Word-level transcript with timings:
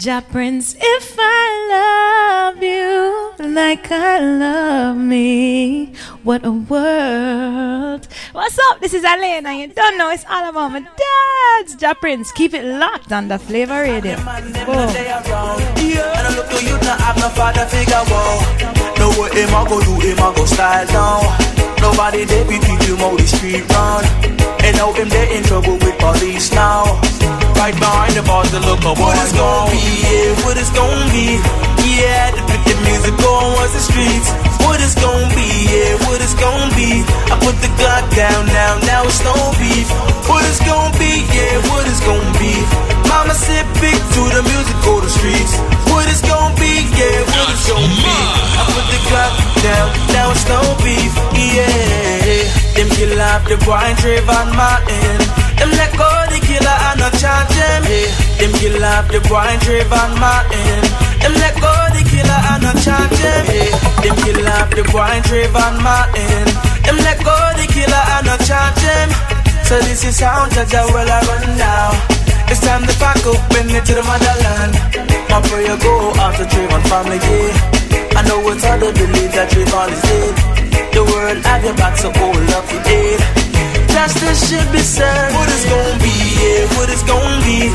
Ja 0.00 0.20
Prince, 0.20 0.76
if 0.78 1.16
I 1.18 2.52
love 2.54 2.62
you 2.62 3.32
like 3.52 3.90
I 3.90 4.20
love 4.20 4.96
me, 4.96 5.92
what 6.22 6.44
a 6.44 6.52
world. 6.52 8.06
What's 8.32 8.58
up? 8.70 8.80
This 8.80 8.94
is 8.94 9.04
Elena. 9.04 9.52
You 9.54 9.66
don't 9.66 9.98
know 9.98 10.10
it's 10.10 10.24
all 10.30 10.48
about 10.50 10.70
my 10.70 10.80
dad's 10.80 11.82
Ja 11.82 11.94
Prince. 11.94 12.30
Keep 12.30 12.54
it 12.54 12.64
locked 12.64 13.10
on 13.10 13.26
the 13.26 13.40
Flavor 13.40 13.82
Radio. 13.82 14.14
Him 14.14 14.18
him 14.18 14.36
now. 20.92 21.36
Nobody 21.80 22.24
there 22.24 22.44
be 22.44 22.58
keep 22.60 22.86
you 22.86 22.96
on 23.02 23.16
the 23.16 23.26
street 23.26 23.68
run. 23.70 24.04
And 24.62 24.76
now 24.76 24.92
him 24.92 25.08
they 25.08 25.36
in 25.36 25.42
trouble 25.42 25.74
with 25.78 25.98
police 25.98 26.52
now. 26.52 27.00
Right 27.58 27.74
behind 27.74 28.14
the 28.14 28.22
bars 28.22 28.54
to 28.54 28.62
look 28.62 28.86
up 28.86 29.02
what 29.02 29.18
it's 29.18 29.34
gonna 29.34 29.74
be, 29.74 29.82
yeah, 30.06 30.30
what 30.46 30.54
it's 30.54 30.70
gonna 30.70 31.10
be. 31.10 31.42
Yeah, 31.98 32.30
to 32.30 32.42
put 32.46 32.62
the 32.62 32.78
music 32.86 33.18
on 33.18 33.50
was 33.58 33.74
the 33.74 33.82
streets. 33.82 34.30
What 34.62 34.78
it's 34.78 34.94
gonna 34.94 35.26
be, 35.34 35.66
yeah, 35.66 35.98
what 36.06 36.22
it's 36.22 36.38
gonna 36.38 36.70
be. 36.78 37.02
I 37.26 37.34
put 37.42 37.58
the 37.58 37.66
Glock 37.74 38.06
down 38.14 38.46
now, 38.54 38.78
now 38.86 39.02
it's 39.10 39.18
no 39.26 39.34
beef. 39.58 39.90
What 40.30 40.46
it's 40.46 40.62
gonna 40.62 40.94
be, 41.02 41.26
yeah, 41.34 41.58
what 41.66 41.82
it's 41.90 41.98
gonna 42.06 42.30
be. 42.38 42.54
Mama 43.10 43.34
said 43.34 43.66
big 43.82 43.98
to 43.98 44.22
the 44.38 44.42
music, 44.46 44.78
go 44.86 45.02
the 45.02 45.10
streets. 45.10 45.58
What 45.90 46.06
it's 46.06 46.22
gonna 46.22 46.54
be, 46.62 46.86
yeah, 46.94 47.26
what 47.26 47.50
it's 47.50 47.66
gonna 47.66 47.90
be. 47.90 48.16
I 48.54 48.62
put 48.70 48.86
the 48.86 49.00
Glock 49.10 49.34
down, 49.66 49.86
now 50.14 50.30
it's 50.30 50.46
no 50.46 50.62
beef, 50.86 51.10
yeah. 51.34 52.78
Them 52.78 52.86
kill 52.94 53.18
off 53.18 53.42
the 53.50 53.58
and 53.58 53.98
Trayvon 53.98 54.54
Martin. 54.54 55.18
Them 55.58 55.74
let 55.74 55.90
go 55.98 56.06
the 56.30 56.37
killer 56.48 56.76
and 56.88 56.98
not 56.98 57.14
charge 57.20 57.52
them. 57.52 57.82
Yeah. 57.84 58.08
Them 58.40 58.52
kill 58.56 58.80
off 58.80 59.06
the 59.12 59.20
boy 59.28 59.44
and 59.52 59.60
Trayvon 59.60 60.10
Martin. 60.16 60.80
Them 61.20 61.34
let 61.36 61.54
go 61.60 61.72
the 61.92 62.02
killer 62.08 62.40
and 62.50 62.62
not 62.64 62.78
charge 62.80 63.16
them. 63.20 63.44
Yeah. 63.52 63.68
Them 64.02 64.16
kill 64.24 64.48
off 64.56 64.68
the 64.72 64.84
boy 64.88 65.08
and 65.12 65.24
Trayvon 65.28 65.74
Martin. 65.84 66.46
Them 66.88 66.96
let 67.04 67.18
go 67.20 67.36
the 67.60 67.66
killer 67.68 68.04
and 68.16 68.24
not 68.24 68.40
charge 68.48 68.80
them. 68.80 69.08
So 69.68 69.76
this 69.84 70.00
is 70.08 70.16
how 70.24 70.48
Jaja 70.48 70.82
well 70.88 71.10
I 71.12 71.20
run 71.28 71.44
now. 71.60 71.92
It's 72.48 72.64
time 72.64 72.84
to 72.88 72.94
pack 72.96 73.20
up 73.28 73.52
and 73.60 73.68
get 73.68 73.84
to 73.84 73.94
the 74.00 74.04
motherland. 74.08 74.72
My 75.28 75.38
prayer 75.44 75.76
go 75.76 75.94
out 76.16 76.34
to 76.40 76.44
Trayvon 76.48 76.82
family. 76.88 77.20
I 78.16 78.24
know 78.24 78.40
it's 78.48 78.64
hard 78.64 78.80
to 78.80 78.90
believe 78.96 79.32
that 79.36 79.52
Trayvon 79.52 79.92
is 79.92 80.02
dead. 80.08 80.34
The 80.96 81.04
world 81.04 81.44
have 81.44 81.64
your 81.64 81.76
back, 81.76 81.94
so 82.00 82.08
all 82.08 82.54
up 82.56 82.66
your 82.72 83.37
aid. 83.98 84.08
Justice 84.08 84.50
should 84.50 84.70
be 84.72 84.78
served. 84.78 85.34
What 85.34 85.48
it's 85.50 85.66
gonna 85.66 85.98
be, 85.98 86.14
yeah, 86.38 86.78
what 86.78 86.88
it's 86.90 87.02
gonna 87.02 87.42
be. 87.42 87.66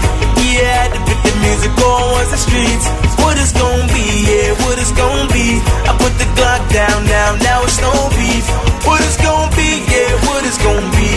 Yeah, 0.56 0.88
to 0.94 1.00
put 1.04 1.20
the 1.20 1.34
music 1.44 1.74
on 1.84 2.02
was 2.16 2.32
the 2.32 2.40
streets. 2.40 2.86
What 3.20 3.36
it's 3.38 3.52
gonna 3.52 3.88
be, 3.92 4.06
yeah, 4.24 4.56
what 4.64 4.80
it's 4.80 4.94
gonna 4.96 5.28
be. 5.34 5.60
I 5.84 5.92
put 6.00 6.14
the 6.16 6.28
Glock 6.38 6.62
down 6.72 7.06
now, 7.06 7.36
now 7.44 7.64
it's 7.64 7.80
no 7.82 7.92
beef. 8.16 8.46
What 8.88 9.02
it's 9.04 9.20
gonna 9.20 9.52
be, 9.56 9.84
yeah, 9.92 10.12
what 10.30 10.46
it's 10.46 10.60
gonna 10.64 10.96
be. 10.96 11.12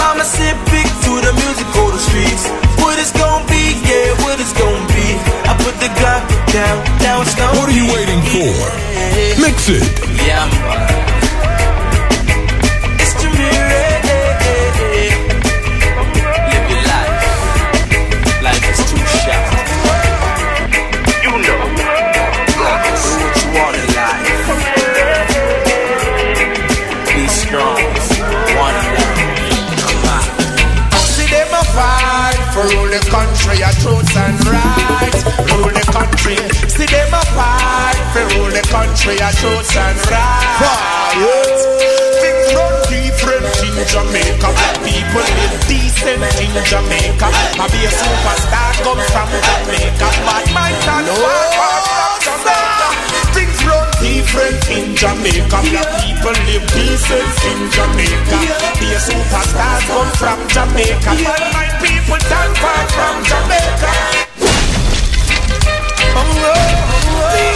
Mama 0.00 0.24
said 0.24 0.56
big 0.72 0.88
to 1.04 1.12
the 1.20 1.32
music, 1.36 1.68
go 1.76 1.90
the 1.92 2.00
streets. 2.00 2.48
What 2.80 2.96
it's 2.98 3.12
gonna 3.12 3.44
be, 3.52 3.76
yeah, 3.84 4.16
what 4.24 4.40
it's 4.40 4.56
gonna 4.56 4.88
be. 4.96 5.08
I 5.44 5.52
put 5.60 5.76
the 5.84 5.90
Glock 6.00 6.22
down, 6.52 6.76
now 7.04 7.20
it's 7.20 7.36
no 7.36 7.46
What 7.60 7.68
are 7.68 7.76
you 7.76 7.88
waiting 7.92 8.22
for? 8.32 8.52
Mix 9.36 9.68
it. 9.68 9.84
Yeah, 10.24 11.05
and 34.16 34.40
right. 34.48 35.14
Rule 35.52 35.72
the 35.72 35.84
country. 35.92 36.36
See 36.68 36.88
them 36.88 37.12
a 37.12 37.22
fight 37.36 38.00
for 38.12 38.24
rule 38.34 38.50
the 38.50 38.64
country, 38.72 39.16
a 39.20 39.30
truth 39.36 39.76
and 39.76 39.98
right. 40.10 41.16
Things 42.20 42.48
run 42.56 42.74
different 42.88 43.46
in 43.62 43.76
Jamaica. 43.84 44.48
People 44.80 45.26
live 45.36 45.56
decent 45.68 46.24
in 46.40 46.54
Jamaica. 46.64 47.28
I 47.60 47.64
be 47.68 47.84
a 47.84 47.92
superstar 47.92 48.72
come 48.82 49.02
from 49.12 49.30
Jamaica. 49.30 50.08
Bad 50.24 50.46
mind 50.54 50.80
and 50.88 51.08
far, 51.16 52.65
in 54.70 54.94
Jamaica. 54.94 55.58
Black 55.70 55.88
people 56.02 56.36
live 56.48 56.66
decent 56.72 57.36
in 57.50 57.60
Jamaica. 57.72 58.38
Be 58.80 58.86
a 58.92 59.00
superstar 59.00 59.78
come 59.88 60.12
from 60.20 60.38
Jamaica. 60.48 61.12
Bad 61.24 61.42
mind 61.54 61.76
people 61.80 62.20
stand 62.20 62.56
far 62.58 62.82
from 62.96 63.16
Jamaica. 63.24 63.92
Oh, 66.18 66.20
oh, 66.20 66.52
oh. 66.52 67.46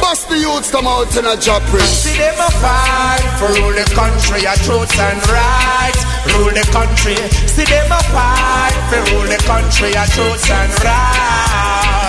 Bust 0.00 0.28
the 0.28 0.38
youths 0.38 0.70
come 0.70 0.86
out 0.86 1.16
in 1.16 1.26
a 1.26 1.36
job 1.36 1.62
prince. 1.62 1.88
See 1.88 2.18
them 2.18 2.34
a 2.38 2.50
fight 2.60 3.22
for 3.38 3.48
rule 3.48 3.72
the 3.72 3.84
country, 3.94 4.44
a 4.44 4.54
truth 4.64 4.98
and 4.98 5.28
right. 5.28 6.11
Rule 6.30 6.52
the 6.54 6.66
country. 6.70 7.16
See 7.48 7.64
them 7.64 7.90
a 7.90 8.02
fight 8.14 8.74
for 8.90 9.02
rule 9.12 9.26
the 9.26 9.42
country, 9.46 9.90
a 9.90 10.06
truth 10.06 10.50
and 10.50 10.72
right. 10.84 12.01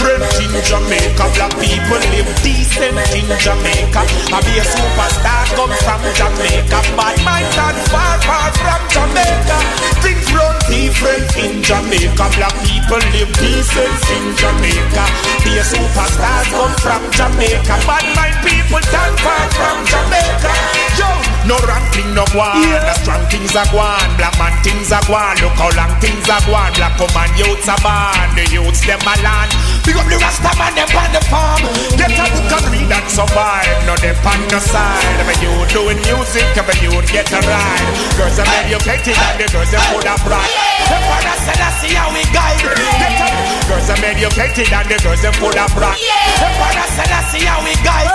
Different 0.00 0.32
in 0.40 0.64
Jamaica. 0.64 1.28
Black 1.36 1.52
people 1.60 2.00
live 2.08 2.32
decent 2.40 2.96
in 3.12 3.28
Jamaica. 3.36 4.00
I 4.32 4.40
be 4.48 4.56
a 4.56 4.64
superstar 4.64 5.44
come 5.52 5.76
from 5.76 6.00
Jamaica. 6.16 6.80
Bad 6.96 7.20
mind 7.20 7.52
and 7.52 7.76
far, 7.92 8.16
far 8.24 8.48
from 8.48 8.80
Jamaica. 8.88 9.60
Things 10.00 10.24
run 10.32 10.56
different 10.72 11.28
in 11.36 11.60
Jamaica. 11.60 12.32
Black 12.32 12.56
people 12.64 13.02
live 13.12 13.28
decent 13.44 14.00
in 14.16 14.24
Jamaica. 14.40 15.04
Be 15.44 15.60
a 15.60 15.64
superstar 15.68 16.48
come 16.48 16.74
from 16.80 17.02
Jamaica. 17.12 17.74
Bad 17.84 18.06
mind 18.16 18.40
people 18.40 18.80
stand 18.80 19.16
far 19.20 19.44
from 19.52 19.84
Jamaica. 19.84 20.52
Yo, 20.96 21.12
no 21.44 21.60
ranking, 21.68 22.16
no 22.16 22.24
go 22.32 22.40
on. 22.40 22.56
The 22.56 22.94
strong 23.04 23.24
things 23.28 23.52
are 23.52 23.68
gone. 23.68 24.16
Black 24.16 24.32
man 24.40 24.56
things 24.64 24.88
are 24.96 25.04
gone. 25.04 25.36
Look 25.44 25.60
how 25.60 25.68
long 25.76 25.92
things 26.00 26.24
are 26.32 26.40
gone. 26.48 26.72
Black 26.72 26.96
woman 26.96 27.28
youths 27.36 27.68
are 27.68 27.76
born. 27.84 28.32
The 28.32 28.48
youths 28.48 28.80
them 28.88 29.04
a 29.04 29.14
land. 29.20 29.52
Big 29.90 29.98
up 29.98 30.06
the 30.06 30.22
Rasta 30.22 30.54
man 30.54 30.70
them 30.78 30.86
on 30.94 31.10
the 31.10 31.18
farm. 31.26 31.66
Get 31.98 32.14
a 32.14 32.22
book 32.30 32.46
and 32.46 32.66
read 32.70 32.94
and 32.94 33.10
survive. 33.10 33.66
No 33.90 33.98
them 33.98 34.14
on 34.22 34.38
the 34.46 34.62
side. 34.62 35.02
Every 35.18 35.34
you 35.42 35.50
doing 35.66 35.98
music, 36.06 36.46
every 36.54 36.78
you 36.78 36.94
get 37.10 37.26
a 37.34 37.42
ride. 37.42 37.90
Girls 38.14 38.38
are 38.38 38.46
educated 38.62 39.18
and 39.18 39.42
the 39.42 39.50
girls 39.50 39.66
them 39.74 39.82
full 39.90 40.06
of 40.06 40.22
pride. 40.22 40.46
The 40.86 40.94
father 40.94 41.36
said 41.42 41.58
I 41.58 41.74
see 41.82 41.90
how 41.98 42.06
we 42.14 42.22
guide. 42.30 42.62
Get 42.62 43.18
a 43.18 43.34
girls 43.66 43.90
are 43.90 43.98
educated 43.98 44.70
and 44.70 44.86
the 44.86 44.96
girls 45.02 45.22
them 45.26 45.34
full 45.42 45.58
of 45.58 45.70
pride. 45.74 45.98
The 46.38 46.48
father 46.54 46.86
said 46.94 47.10
I 47.10 47.20
see 47.34 47.42
how 47.42 47.58
we 47.66 47.74
guide. 47.82 48.14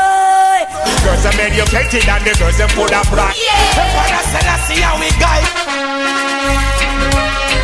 Girls 1.03 1.27
are 1.27 1.35
educated 1.35 2.07
and 2.07 2.23
the 2.23 2.31
girls 2.39 2.55
them 2.55 2.71
full 2.71 2.87
of 2.87 3.03
pride. 3.11 3.35
The 3.35 3.83
father 3.83 4.23
said 4.31 4.47
I 4.47 4.55
see 4.63 4.79
how 4.79 4.95
we 4.95 5.11
guide. 5.19 5.43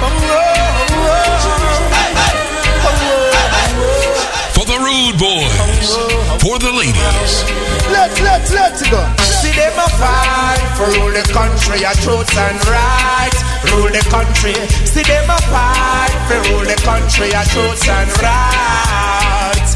For 0.04 0.12
the 0.20 0.71
rude 4.82 5.18
boys. 5.18 5.88
For 6.42 6.58
the 6.58 6.74
ladies. 6.74 7.34
Let's, 7.94 8.18
let's, 8.22 8.50
let's 8.52 8.82
go. 8.90 9.02
See 9.22 9.54
them 9.54 9.78
a 9.78 9.88
fight 10.02 10.62
for 10.78 10.90
rule 10.98 11.14
the 11.14 11.26
country, 11.30 11.86
a 11.86 11.94
truth 12.02 12.34
and 12.38 12.60
right. 12.66 13.36
Rule 13.70 13.94
the 13.94 14.04
country. 14.10 14.58
See 14.90 15.06
them 15.06 15.30
a 15.30 15.40
fight 15.54 16.14
for 16.28 16.42
rule 16.50 16.66
the 16.66 16.80
country, 16.82 17.30
a 17.30 17.44
truth 17.54 17.86
and 17.88 18.12
right. 18.22 19.70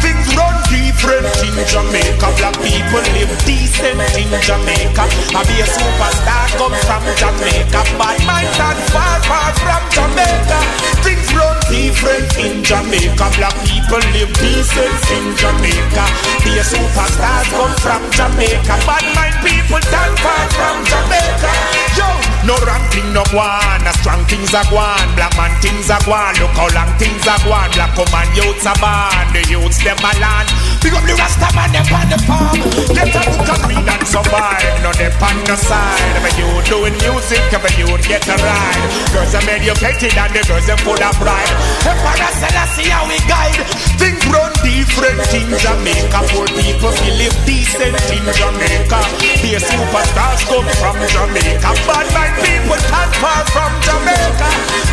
Things 0.00 0.28
run 0.36 0.56
different 0.70 1.26
in 1.42 1.56
Jamaica. 1.66 2.28
Black 2.38 2.56
people 2.62 3.04
live 3.16 3.34
decent 3.44 3.98
in 4.14 4.30
Jamaica. 4.40 5.04
I 5.34 5.40
be 5.48 5.56
a 5.60 5.66
superstar 5.66 6.46
come 6.58 6.76
from 6.86 7.04
Jamaica. 7.16 7.80
Bad 7.98 8.18
mind 8.26 8.54
and 8.54 8.80
far, 8.92 9.18
far 9.26 9.50
from 9.58 9.83
Jamaica. 9.94 10.58
Things 11.06 11.28
run 11.38 11.54
different 11.70 12.26
in 12.42 12.64
Jamaica. 12.66 13.26
Black 13.38 13.54
people 13.62 14.02
live 14.10 14.32
decent 14.42 15.04
in 15.14 15.26
Jamaica. 15.38 16.04
Be 16.42 16.58
a 16.58 16.64
superstar 16.66 17.46
come 17.54 17.74
from 17.78 18.02
Jamaica. 18.10 18.74
Bad 18.82 19.06
mind 19.14 19.38
people 19.46 19.78
stand 19.86 20.14
far 20.18 20.44
from 20.50 20.76
Jamaica. 20.82 21.52
Yo, 21.94 22.08
no 22.42 22.54
wrong 22.66 22.82
thing 22.90 23.06
no 23.14 23.22
go 23.30 23.38
on. 23.38 23.86
A 23.86 23.92
strong 24.02 24.26
things 24.26 24.50
are 24.50 24.66
gone. 24.66 25.10
Black 25.14 25.30
man 25.38 25.54
things 25.62 25.86
are 25.86 26.02
gone. 26.02 26.34
Look 26.42 26.54
how 26.58 26.74
long 26.74 26.90
things 26.98 27.22
are 27.30 27.38
gone. 27.46 27.70
Black 27.78 27.94
woman 27.94 28.28
youths 28.34 28.66
are 28.66 28.78
born. 28.82 29.26
The 29.30 29.46
youths 29.46 29.78
them 29.78 30.02
a 30.02 30.10
land. 30.18 30.50
Big 30.84 30.92
up 30.92 31.00
the 31.08 31.16
Rasta 31.16 31.48
man, 31.56 31.72
them 31.72 31.88
on 31.96 32.12
the 32.12 32.18
farm. 32.28 32.60
Get 32.92 33.16
a 33.16 33.20
book 33.24 33.48
and 33.48 33.64
read 33.72 33.88
and 33.88 34.04
survive. 34.04 34.60
No, 34.84 34.92
they 34.92 35.08
on 35.08 35.40
the 35.48 35.56
side. 35.56 36.20
When 36.20 36.34
you 36.36 36.44
doing 36.68 36.92
music, 37.00 37.40
when 37.56 37.72
you 37.80 37.88
get 38.04 38.28
a 38.28 38.36
ride. 38.36 38.84
Girls 39.16 39.32
are 39.32 39.48
educated 39.48 40.12
and 40.12 40.32
the 40.36 40.44
girls 40.44 40.68
are 40.68 40.76
full 40.84 41.00
of 41.00 41.16
pride. 41.16 41.52
Emperor 41.88 42.32
Selassie, 42.36 42.92
how 42.92 43.08
we 43.08 43.16
guide. 43.24 43.56
Things 43.96 44.20
run 44.28 44.52
different 44.60 45.24
in 45.32 45.48
Jamaica. 45.56 46.20
Poor 46.36 46.44
people 46.52 46.92
feel 47.00 47.16
live 47.16 47.38
decent 47.48 47.96
in 48.12 48.24
Jamaica. 48.36 49.00
Be 49.40 49.56
a 49.56 49.60
superstars 49.64 50.44
come 50.44 50.68
from 50.76 51.00
Jamaica. 51.00 51.70
Bad 51.88 52.06
mind 52.12 52.36
people 52.44 52.80
can't 52.92 53.14
far 53.24 53.40
from 53.48 53.72
Jamaica. 53.80 54.48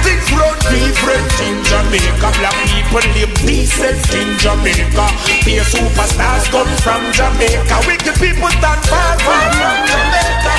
Things 0.07 0.27
run 0.39 0.55
different 0.71 1.31
in 1.43 1.59
Jamaica. 1.67 2.27
Black 2.39 2.55
people 2.71 3.03
live 3.11 3.33
decent 3.43 3.99
in 4.15 4.29
Jamaica. 4.39 5.05
Be 5.43 5.59
superstars 5.81 6.45
come 6.53 6.69
from 6.85 7.01
Jamaica. 7.11 7.77
Wicked 7.89 8.15
people 8.21 8.49
stand 8.53 8.81
far, 8.85 9.17
from 9.17 9.49
Jamaica. 9.57 10.53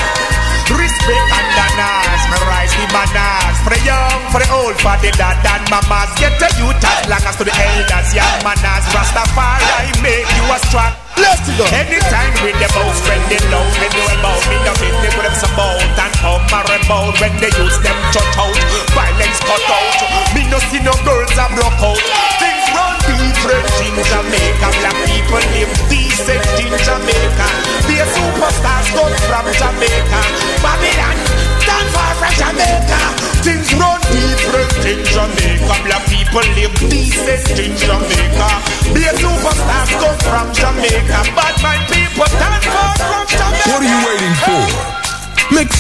Respect 0.72 1.28
and 1.38 1.48
manners, 1.52 2.22
me 2.32 2.38
rise 2.48 2.72
the 2.72 2.86
manners 2.96 3.56
For 3.60 3.70
the 3.76 3.80
young, 3.84 4.20
for 4.32 4.40
the 4.40 4.48
old, 4.56 4.76
for 4.80 4.96
the 5.04 5.10
dad 5.19 5.44
and 5.44 5.69
mamas 5.69 6.08
Get 6.16 6.32
the 6.40 6.48
youth 6.56 6.80
as 6.80 7.08
long 7.10 7.20
as 7.28 7.36
to 7.36 7.44
the 7.44 7.52
elders, 7.52 8.14
young 8.14 8.38
manners 8.40 8.86
Rastafari 8.94 10.00
make 10.00 10.24
you 10.32 10.44
a 10.48 10.58
strong 10.70 11.01
Let's 11.20 11.44
go. 11.58 11.64
Anytime 11.68 12.32
with 12.40 12.56
the 12.56 12.68
bow 12.72 12.88
spreading 12.96 13.44
low, 13.52 13.64
they 13.76 13.90
know 13.92 14.08
about 14.16 14.40
me. 14.48 14.56
The 14.64 14.72
business 14.80 15.12
with 15.12 15.24
them 15.28 15.36
some 15.36 15.52
bout 15.56 15.80
and 15.80 16.14
hum 16.20 16.40
a 16.48 16.60
remote 16.72 17.16
when 17.20 17.32
they 17.36 17.52
use 17.60 17.78
them 17.84 17.98
shut 18.12 18.24
out. 18.40 18.56
Violence 18.96 19.40
cut 19.44 19.64
out. 19.68 19.98
Me 20.32 20.48
no 20.48 20.58
see 20.72 20.80
no 20.80 20.94
girls 21.04 21.36
a 21.36 21.46
broke 21.52 21.82
out. 21.84 22.00
Things 22.40 22.64
run 22.72 22.96
different 23.04 23.68
in 23.84 23.94
Jamaica. 24.00 24.68
Black 24.80 24.98
people 25.04 25.42
live 25.52 25.72
decent 25.92 26.44
in 26.60 26.72
Jamaica. 26.80 27.48
A 27.92 28.04
superstars 28.08 28.88
come 28.98 29.14
from 29.28 29.46
Jamaica. 29.54 30.20
Babylon 30.64 31.16
stand 31.62 31.88
far 31.94 32.12
from 32.18 32.34
Jamaica. 32.34 33.00
Things 33.46 33.70
run 33.78 34.00
different 34.10 34.74
in 34.82 35.00
Jamaica. 35.06 35.74
Black 35.86 36.02
people 36.10 36.46
live 36.56 36.74
decent 36.90 37.46
in 37.62 37.76
Jamaica. 37.76 38.11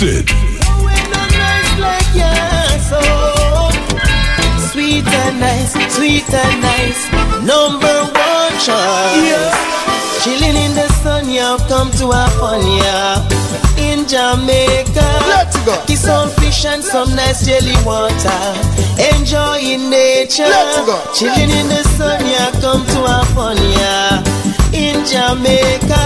It. 0.04 0.28
Sweet 4.72 5.06
and 5.06 5.40
nice, 5.40 5.72
sweet 5.94 6.28
and 6.32 6.60
nice, 6.62 7.00
number 7.46 7.96
one 8.10 8.52
choice. 8.58 9.54
Chilling 10.24 10.56
in 10.56 10.74
the 10.74 10.88
sun, 11.02 11.28
yeah, 11.30 11.56
come 11.68 11.90
to 11.92 12.10
have 12.10 12.32
fun, 12.34 12.60
yeah. 12.78 13.22
In 13.78 14.06
Jamaica, 14.06 15.08
Let's 15.28 15.56
go. 15.64 15.80
kiss 15.86 16.02
some 16.02 16.30
fish 16.30 16.64
and 16.64 16.82
some 16.82 17.14
nice 17.14 17.44
jelly 17.46 17.74
water. 17.84 18.42
Enjoying 19.14 19.90
nature, 19.90 20.44
Let's 20.48 20.78
go. 20.86 20.98
chilling 21.14 21.50
in 21.50 21.68
the 21.68 21.82
sun, 21.96 22.20
yeah, 22.26 22.50
come 22.60 22.84
to 22.86 23.00
have 23.06 23.28
fun, 23.34 23.56
yeah. 23.56 24.22
In 24.72 25.04
Jamaica, 25.06 26.02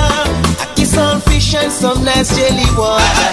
I 0.60 0.72
kiss 0.76 0.92
some 0.94 1.20
fish 1.46 1.62
and 1.62 1.72
some 1.72 2.04
nice 2.04 2.36
jelly 2.36 2.64
water. 2.76 3.32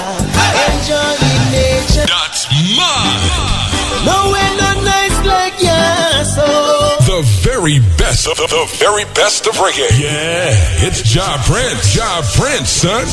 Enjoying 0.70 1.44
nature. 1.52 2.06
That's 2.08 2.48
mine. 2.78 4.06
Nowhere 4.06 4.54
not 4.58 4.78
nice 4.84 5.18
like 5.26 5.54
yeah, 5.62 6.24
oh. 6.38 6.98
so 7.06 7.22
The 7.22 7.50
very 7.50 7.80
best 7.98 8.28
of 8.28 8.38
the, 8.38 8.48
the 8.48 8.66
very 8.78 9.06
best 9.16 9.48
of 9.48 9.56
reggae. 9.56 9.90
Yeah, 10.00 10.86
it's 10.86 11.14
Ja 11.14 11.38
Prince. 11.46 11.96
Ja 11.96 12.22
Prince, 12.36 12.70
son. 12.70 13.06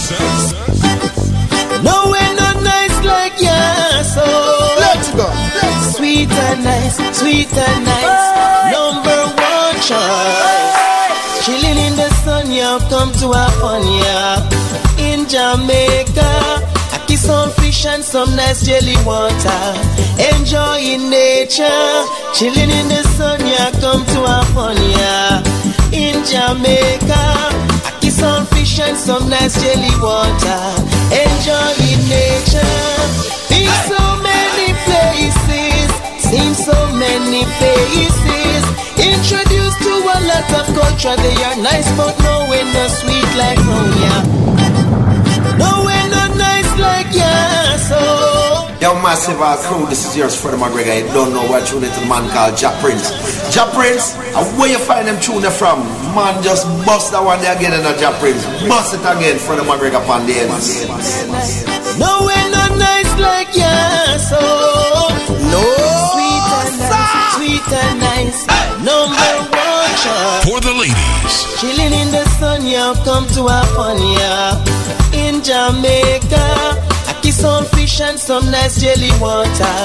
nowhere 1.84 2.34
not 2.34 2.62
nice 2.62 3.04
like 3.04 3.40
yeah, 3.40 4.02
oh. 4.02 4.14
so 4.14 4.24
Let's 4.80 5.08
go. 5.14 5.26
sweet 5.96 6.30
and 6.30 6.64
nice, 6.64 6.96
sweet 7.18 7.52
and 7.52 7.84
nice, 7.84 8.72
number 8.74 9.20
one 9.38 9.76
choice. 9.88 10.90
Chilling 11.44 11.78
in 11.86 11.96
the 11.96 12.10
sun, 12.24 12.50
yeah, 12.50 12.78
come 12.90 13.12
to 13.12 13.32
have 13.32 13.54
fun, 13.60 13.82
yeah. 13.86 14.59
In 15.30 15.36
Jamaica, 15.36 16.26
I 16.90 17.04
kiss 17.06 17.24
some 17.24 17.50
fish 17.52 17.86
and 17.86 18.02
some 18.02 18.34
nice 18.34 18.66
jelly 18.66 18.98
water. 19.06 19.62
Enjoying 20.34 21.08
nature, 21.08 22.02
chilling 22.34 22.66
in 22.66 22.88
the 22.90 23.06
sun, 23.14 23.38
yeah, 23.46 23.70
come 23.78 24.02
to 24.10 24.20
yeah. 24.90 25.38
In 25.94 26.26
Jamaica, 26.26 27.22
I 27.86 27.98
kiss 28.00 28.18
some 28.18 28.44
fish 28.46 28.80
and 28.80 28.96
some 28.96 29.28
nice 29.30 29.54
jelly 29.62 29.94
water. 30.02 30.62
Enjoying 31.14 32.02
nature, 32.10 32.90
in 33.54 33.70
so 33.86 34.02
many 34.26 34.74
places, 34.82 35.94
seen 36.26 36.54
so 36.58 36.74
many 36.98 37.46
faces. 37.62 38.62
Introduced 38.98 39.78
to 39.78 39.94
a 39.94 40.18
lot 40.26 40.50
of 40.58 40.66
culture, 40.74 41.14
they 41.22 41.38
are 41.44 41.56
nice, 41.62 41.86
but 41.96 42.18
nowhere 42.18 42.66
no 42.74 42.88
sweet 42.88 43.30
like 43.38 43.62
home, 43.62 44.89
Yo, 48.80 48.94
massive 49.04 49.36
uh, 49.40 49.60
crew, 49.60 49.84
this 49.92 50.08
is 50.08 50.16
yours, 50.16 50.40
Freddie 50.40 50.56
McGregor. 50.56 51.04
You 51.04 51.12
don't 51.12 51.34
know 51.36 51.44
what 51.52 51.66
tune 51.68 51.84
into 51.84 52.00
the 52.00 52.06
man 52.06 52.24
called 52.32 52.56
Ja 52.56 52.72
Prince. 52.80 53.12
Ja 53.54 53.68
Prince, 53.76 54.16
and 54.32 54.46
where 54.56 54.72
you 54.72 54.78
find 54.78 55.06
them 55.06 55.20
tune 55.20 55.44
from? 55.52 55.84
Man, 56.16 56.42
just 56.42 56.64
bust 56.88 57.12
that 57.12 57.20
one 57.20 57.44
there 57.44 57.52
again 57.52 57.76
in 57.76 57.84
a 57.84 57.92
Ja 58.00 58.08
Prince. 58.16 58.40
Bust 58.72 58.96
it 58.96 59.04
again, 59.04 59.36
Freddie 59.36 59.68
McGregor 59.68 60.00
on 60.08 60.24
the 60.24 60.32
ends. 60.32 60.88
Nowhere 62.00 62.48
not 62.48 62.72
nice 62.80 63.12
like 63.20 63.52
yeah, 63.52 64.16
so. 64.16 64.40
No. 65.28 65.60
Sweet 66.16 66.48
and 66.64 66.76
nice, 66.80 67.36
sweet 67.36 67.68
and 67.84 68.00
nice. 68.00 68.48
Number 68.80 69.32
one 69.52 69.92
choice. 70.00 70.44
For 70.48 70.60
the 70.64 70.72
ladies. 70.72 71.36
Chilling 71.60 71.92
in 71.92 72.08
the 72.16 72.24
sun, 72.40 72.64
yeah, 72.64 72.96
come 73.04 73.28
to 73.36 73.44
have 73.44 73.68
fun, 73.76 74.00
yeah. 74.16 74.56
In 75.12 75.44
Jamaica, 75.44 76.80
I 77.10 77.20
kiss 77.20 77.40
some 77.40 77.66
fish 77.66 77.79
some 78.16 78.50
nice 78.50 78.80
jelly 78.80 79.10
water. 79.20 79.76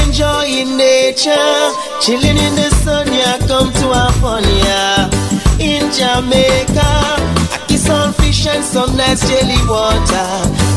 Enjoying 0.00 0.74
nature, 0.74 1.60
chilling 2.00 2.38
in 2.38 2.54
the 2.56 2.70
sun, 2.82 3.06
yeah, 3.12 3.36
come 3.46 3.70
to 3.70 3.88
yeah. 4.64 5.10
In 5.60 5.92
Jamaica, 5.92 6.92
I 7.52 7.64
kiss 7.68 7.84
some 7.84 8.14
fish 8.14 8.46
and 8.46 8.64
some 8.64 8.96
nice 8.96 9.20
jelly 9.28 9.60
water. 9.68 10.28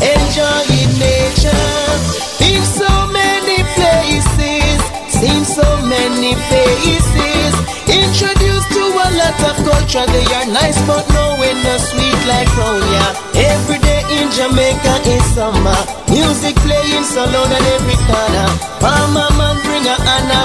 Enjoying 0.03 0.91
nature, 0.99 1.95
in 2.43 2.61
so 2.67 2.91
many 3.07 3.63
places, 3.79 4.77
seen 5.15 5.45
so 5.45 5.67
many 5.87 6.35
faces. 6.51 7.53
Introduced 7.87 8.69
to 8.75 8.83
a 8.83 9.07
lot 9.15 9.39
of 9.47 9.55
culture, 9.63 10.05
they 10.11 10.25
are 10.35 10.47
nice 10.51 10.79
but 10.85 11.07
no 11.13 11.35
sweet 11.79 12.19
like 12.27 12.49
round 12.57 12.83
yeah. 12.91 13.51
Every 13.51 13.79
day 13.79 14.01
in 14.17 14.31
Jamaica 14.31 14.95
is 15.05 15.25
summer, 15.35 15.79
music 16.45 16.61
playing 16.63 17.03
so 17.03 17.25
loud 17.25 17.51
every 17.51 17.95
corner. 18.05 18.49
Mama 18.81 19.29
man 19.37 19.57
bring 19.63 19.85
a 19.85 19.95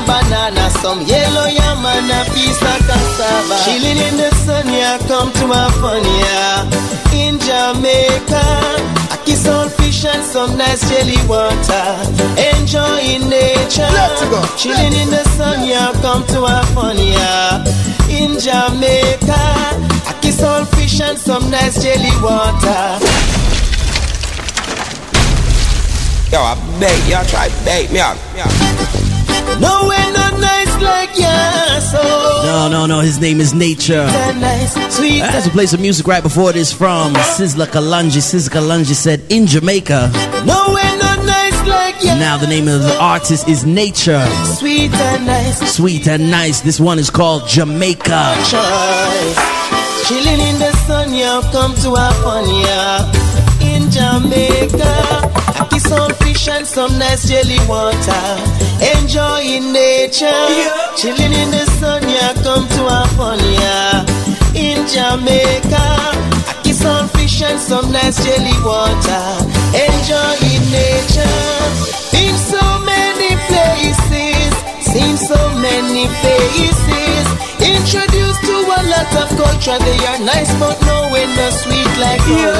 banana, 0.06 0.70
some 0.80 1.00
yellow 1.02 1.46
yam 1.46 1.84
and 1.84 2.10
a 2.10 2.24
piece 2.32 2.60
of 2.62 2.78
cassava. 2.86 3.56
Chilling 3.64 3.98
in 3.98 4.16
the 4.16 4.30
sun, 4.44 4.66
yeah, 4.68 4.98
come 5.08 5.32
to 5.32 5.46
have 5.52 5.74
fun, 5.80 6.02
yeah. 6.04 6.64
In 7.12 7.38
Jamaica, 7.38 8.44
I 9.12 9.22
kiss 9.24 9.46
on 9.46 9.68
fish 9.70 10.04
and 10.04 10.24
some 10.24 10.56
nice 10.56 10.88
jelly 10.88 11.20
water. 11.28 11.86
Enjoying 12.56 13.28
nature. 13.28 13.90
Let's 13.92 14.22
go. 14.28 14.40
Chilling 14.56 14.94
in 14.94 15.10
the 15.10 15.24
sun, 15.36 15.66
yeah, 15.68 15.92
come 16.00 16.24
to 16.28 16.46
have 16.46 16.68
fun, 16.70 16.96
yeah. 16.96 17.64
In 18.08 18.38
Jamaica, 18.38 19.42
I 20.08 20.18
kiss 20.22 20.42
on 20.42 20.66
fish 20.66 21.00
and 21.00 21.18
some 21.18 21.50
nice 21.50 21.82
jelly 21.82 22.12
water. 22.22 23.39
Yo, 26.32 26.38
I 26.40 26.54
beg 26.78 27.10
y'all 27.10 27.24
try 27.24 27.48
to 27.48 27.64
beg 27.64 27.90
me 27.90 27.98
up. 27.98 28.16
Nowhere 29.60 30.12
not 30.12 30.38
nice 30.40 30.80
like 30.80 31.10
yeah, 31.18 31.80
so 31.80 31.98
No, 32.44 32.68
no, 32.70 32.86
no. 32.86 33.00
His 33.00 33.20
name 33.20 33.40
is 33.40 33.52
Nature. 33.52 34.06
nice, 34.38 34.72
sweet. 34.96 35.22
As 35.22 35.44
we 35.46 35.50
play 35.50 35.66
some 35.66 35.82
music 35.82 36.06
right 36.06 36.22
before 36.22 36.52
this 36.52 36.72
from 36.72 37.14
Sizzla 37.14 37.66
Kalonji. 37.66 38.20
Sizzla 38.22 38.48
Kalonji 38.50 38.94
said, 38.94 39.20
in 39.28 39.46
Jamaica. 39.46 40.10
Nowhere 40.46 40.96
not 40.98 41.18
nice 41.26 41.66
like 41.66 41.96
yeah. 42.02 42.18
Now 42.18 42.36
the 42.38 42.46
name 42.46 42.68
of 42.68 42.82
the 42.82 42.96
artist 43.00 43.48
is 43.48 43.66
Nature. 43.66 44.24
Sweet 44.44 44.92
and 44.92 45.26
nice 45.26 45.74
Sweet 45.76 46.06
and 46.06 46.30
nice. 46.30 46.60
This 46.60 46.78
one 46.78 46.98
is 47.00 47.10
called 47.10 47.48
Jamaica. 47.48 48.34
choice. 48.46 49.38
Chilling 50.08 50.40
in 50.40 50.58
the 50.58 50.72
sun, 50.86 51.12
yeah, 51.12 51.40
come 51.52 51.74
to 51.82 51.94
have 51.94 52.16
fun, 52.22 52.44
yeah. 52.54 53.29
Some 56.40 56.56
and 56.56 56.66
some 56.66 56.98
nice 56.98 57.28
jelly 57.28 57.58
water. 57.68 58.24
Enjoying 58.96 59.72
nature. 59.72 60.46
Chilling 60.96 61.32
in 61.32 61.50
the 61.50 61.66
sun, 61.78 62.02
yeah, 62.08 62.32
come 62.42 62.66
to 62.66 62.82
yeah. 63.60 64.00
In 64.56 64.86
Jamaica. 64.88 65.84
I 66.48 66.60
kiss 66.64 66.84
on 66.84 67.08
fish 67.08 67.42
and 67.42 67.60
some 67.60 67.92
nice 67.92 68.16
jelly 68.24 68.56
water. 68.64 69.24
Enjoying 69.76 70.64
nature. 70.72 71.40
Been 72.12 72.36
so 72.36 72.64
many 72.88 73.36
places, 73.48 74.52
seen 74.80 75.16
so 75.16 75.40
many 75.60 76.08
faces. 76.24 77.26
Introduced 77.60 78.40
to 78.48 78.56
a 78.64 78.80
lot 78.88 79.12
of 79.22 79.28
culture, 79.36 79.78
they 79.84 79.98
are 80.06 80.20
nice 80.24 80.52
but 80.58 80.80
nowhere 80.88 81.28
no 81.36 81.50
sweet 81.50 81.92
like 82.00 82.20
home. 82.20 82.56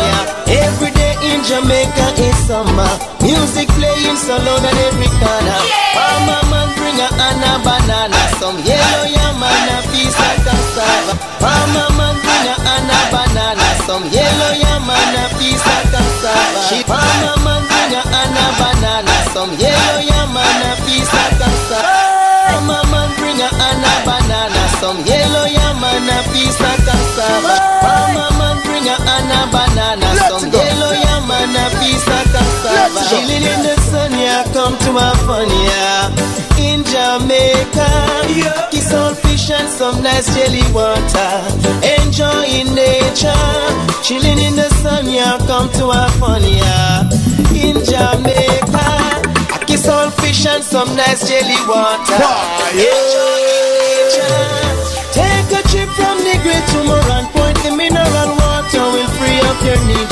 Yeah. 0.46 0.68
Every 0.68 0.90
day 0.92 1.09
in 1.30 1.42
Jamaica 1.46 2.06
is 2.18 2.36
summer. 2.46 2.90
Music 3.22 3.68
playing 3.78 4.18
so 4.18 4.34
loud 4.36 4.64
at 4.66 4.78
every 4.90 5.10
corner. 5.22 5.60
Yeah. 5.94 6.26
my 6.26 6.40
man 6.50 6.68
bring 6.74 6.98
a, 6.98 7.06
a 7.06 7.52
banana, 7.62 8.20
some 8.42 8.58
yellow 8.66 9.06
yam 9.06 9.38
and 9.38 9.70
a 9.70 9.78
piece 9.94 10.18
of 10.18 10.36
cassava. 10.42 11.14
my 11.40 11.86
man 11.94 12.14
bring 12.18 12.46
a, 12.50 12.56
a 12.58 13.00
banana, 13.14 13.68
some 13.86 14.04
yellow 14.10 14.52
yam 14.58 14.90
and 14.90 15.16
a 15.22 15.24
piece 15.38 15.62
of 15.62 15.82
cassava. 15.94 16.82
my 16.98 17.36
man 17.46 17.62
bring 17.70 17.94
a, 17.94 18.02
a 18.02 18.46
banana, 18.58 19.14
some 19.30 19.52
yellow 19.54 20.00
yam 20.02 20.36
and 20.36 20.62
a 20.66 20.72
piece 20.86 21.12
of 21.14 21.30
cassava. 21.38 22.58
my 22.66 22.82
man 22.90 23.08
bring 23.18 23.38
a, 23.38 23.48
a 23.50 23.92
banana, 24.02 24.62
some 24.82 24.98
yellow 25.06 25.46
yam 25.46 25.84
and 25.84 26.10
a 26.10 26.18
piece 26.34 26.58
of 26.58 26.76
cassava. 26.86 27.54
my 28.16 28.28
man 28.38 28.56
bring 28.66 28.86
a, 28.88 28.96
a 28.98 29.40
banana, 29.54 30.08
some 30.28 30.50
yellow 30.50 30.92
yam 30.92 31.09
and 31.50 31.56
a 31.56 31.66
piece 31.80 32.06
of 32.06 32.24
cassava. 32.32 33.02
Chilling 33.10 33.42
in 33.42 33.60
the 33.62 33.76
sun, 33.90 34.12
yeah, 34.12 34.44
come 34.52 34.76
to 34.78 34.92
my 34.92 35.14
fun, 35.26 35.48
yeah. 35.66 36.10
In 36.58 36.84
Jamaica, 36.84 37.90
kiss 38.70 38.92
on 38.92 39.14
fish 39.14 39.50
and 39.50 39.68
some 39.68 40.02
nice 40.02 40.28
jelly 40.34 40.62
water. 40.72 41.32
Enjoying 41.98 42.74
nature, 42.74 43.46
chilling 44.02 44.38
in 44.38 44.54
the 44.56 44.68
sun, 44.82 45.08
yeah, 45.08 45.38
come 45.46 45.70
to 45.78 45.86
our 45.90 46.10
fun, 46.20 46.42
yeah. 46.42 47.08
In 47.56 47.76
Jamaica, 47.84 49.66
kiss 49.66 49.88
on 49.88 50.10
fish 50.22 50.46
and 50.46 50.62
some 50.62 50.94
nice 50.96 51.28
jelly 51.28 51.60
water. 51.66 52.20
Enjoying 52.72 53.50
Take 55.12 55.50
a 55.58 55.62
trip 55.68 55.88
from 55.98 56.18
the 56.22 56.34
to 56.70 56.78
Morant 56.84 57.28
Point, 57.34 57.58
the 57.64 57.74
mineral 57.74 58.30
water 58.38 58.84
will 58.94 59.10
free 59.18 59.40
up 59.42 59.58
your 59.64 59.80
knee 59.86 60.09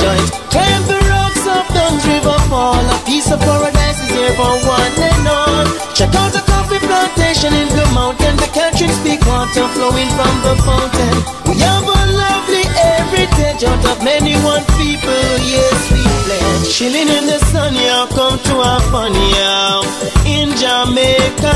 Of 3.29 3.39
paradise 3.41 4.01
is 4.01 4.09
here 4.09 4.33
for 4.33 4.57
one 4.65 4.95
and 4.97 5.27
all. 5.29 5.65
Check 5.93 6.09
out 6.15 6.33
the 6.33 6.41
coffee 6.49 6.81
plantation 6.81 7.53
in 7.53 7.69
the 7.77 7.85
Mountain. 7.93 8.37
The 8.41 8.49
country 8.57 8.89
speak 8.89 9.21
water 9.29 9.69
flowing 9.77 10.09
from 10.17 10.33
the 10.41 10.57
fountain. 10.65 11.15
We 11.45 11.61
have 11.61 11.85
a 11.85 12.01
lovely 12.09 12.65
heritage 12.65 13.61
out 13.69 13.85
of 13.85 14.03
many 14.03 14.33
one 14.41 14.65
people. 14.81 15.29
Yes, 15.45 15.77
we 15.93 16.01
pledge. 16.25 16.73
Chilling 16.73 17.05
in 17.05 17.29
the 17.29 17.37
sun, 17.53 17.75
yeah, 17.75 18.09
come 18.09 18.39
to 18.49 18.53
have 18.65 18.85
fun, 18.89 19.13
yeah. 19.13 19.85
In 20.25 20.49
Jamaica, 20.57 21.53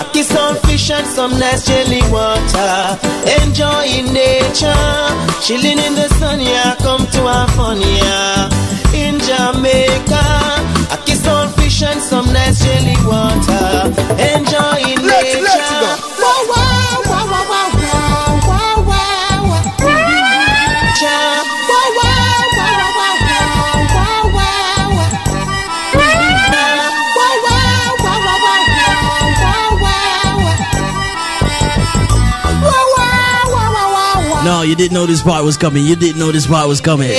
I 0.00 0.08
kiss 0.10 0.34
on 0.34 0.56
fish 0.64 0.90
and 0.90 1.06
some 1.06 1.38
nice 1.38 1.66
jelly 1.68 2.00
water. 2.08 2.96
Enjoying 3.44 4.08
nature. 4.08 4.88
Chilling 5.44 5.76
in 5.84 5.94
the 6.00 6.08
sun, 6.16 6.40
yeah, 6.40 6.74
come 6.80 7.04
to 7.12 7.20
have 7.28 7.50
fun, 7.50 7.82
yeah 7.82 8.48
in 8.94 9.18
Jamaica. 9.18 10.23
Some 12.14 12.32
nice 12.32 12.62
jelly 12.62 12.94
water. 13.10 13.90
Enjoying 14.22 15.02
let's, 15.02 15.34
nature. 15.34 15.42
Let's 15.42 15.70
go. 15.82 15.90
Wow, 16.22 16.46
wow, 16.46 17.02
wow, 17.10 17.26
wow, 17.32 17.46
wow, 17.50 17.68
wow, 17.74 18.46
wow, 18.46 18.78
wow. 18.86 19.58
Wow, 19.74 20.28
wow, 21.98 22.14
wow, 22.14 22.38
wow, 22.94 23.14
wow, 23.14 23.26
wow, 33.94 34.30
wow. 34.30 34.44
No, 34.44 34.62
you 34.62 34.76
didn't 34.76 34.94
know 34.94 35.06
this 35.06 35.22
part 35.22 35.44
was 35.44 35.56
coming. 35.56 35.84
You 35.84 35.96
didn't 35.96 36.20
know 36.20 36.30
this 36.30 36.46
part 36.46 36.68
was 36.68 36.80
coming. 36.80 37.10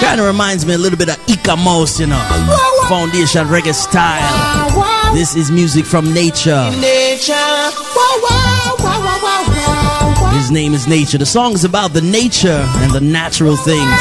Kind 0.00 0.20
of 0.20 0.26
reminds 0.26 0.66
me 0.66 0.74
a 0.74 0.78
little 0.78 0.98
bit 0.98 1.08
of 1.08 1.18
Eek-A-Mouse, 1.28 1.98
you 2.00 2.06
know. 2.06 2.20
Foundation 2.88 3.46
reggae 3.46 3.74
style. 3.74 5.14
This 5.14 5.34
is 5.34 5.50
music 5.50 5.84
from 5.86 6.12
nature. 6.12 6.70
His 10.36 10.50
name 10.50 10.74
is 10.74 10.86
Nature. 10.86 11.18
The 11.18 11.26
song 11.26 11.54
is 11.54 11.64
about 11.64 11.92
the 11.92 12.02
nature 12.02 12.62
and 12.82 12.92
the 12.92 13.00
natural 13.00 13.56
things 13.56 14.00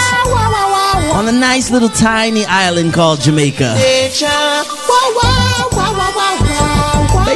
on 1.16 1.28
a 1.28 1.32
nice 1.32 1.72
little 1.72 1.90
tiny 1.90 2.46
island 2.46 2.94
called 2.94 3.22
Jamaica. 3.22 3.74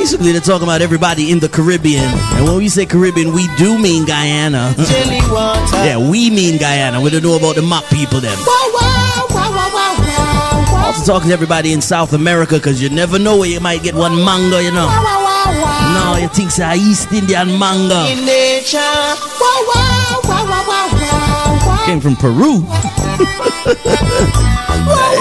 Basically, 0.09 0.31
they're 0.31 0.41
talking 0.41 0.63
about 0.63 0.81
everybody 0.81 1.29
in 1.29 1.37
the 1.37 1.47
Caribbean. 1.47 2.03
And 2.33 2.45
when 2.45 2.57
we 2.57 2.67
say 2.67 2.87
Caribbean, 2.87 3.31
we 3.31 3.47
do 3.57 3.77
mean 3.77 4.05
Guyana. 4.07 4.73
yeah, 5.85 5.99
we 5.99 6.31
mean 6.31 6.57
Guyana. 6.57 6.99
We 6.99 7.11
don't 7.11 7.21
know 7.21 7.37
about 7.37 7.57
the 7.57 7.61
map 7.61 7.83
people 7.93 8.19
then. 8.19 8.35
Also 10.81 11.05
talking 11.05 11.27
to 11.27 11.33
everybody 11.33 11.73
in 11.73 11.81
South 11.81 12.13
America 12.13 12.55
because 12.55 12.81
you 12.81 12.89
never 12.89 13.19
know 13.19 13.37
where 13.37 13.49
you 13.49 13.59
might 13.59 13.83
get 13.83 13.93
one 13.93 14.15
mango, 14.25 14.57
you 14.57 14.71
know. 14.71 14.89
No, 15.93 16.17
you 16.19 16.27
think 16.29 16.47
it's 16.47 16.57
a 16.57 16.73
East 16.73 17.13
Indian 17.13 17.59
mango. 17.59 18.01
Came 21.85 22.01
from 22.01 22.15
Peru. 22.15 22.65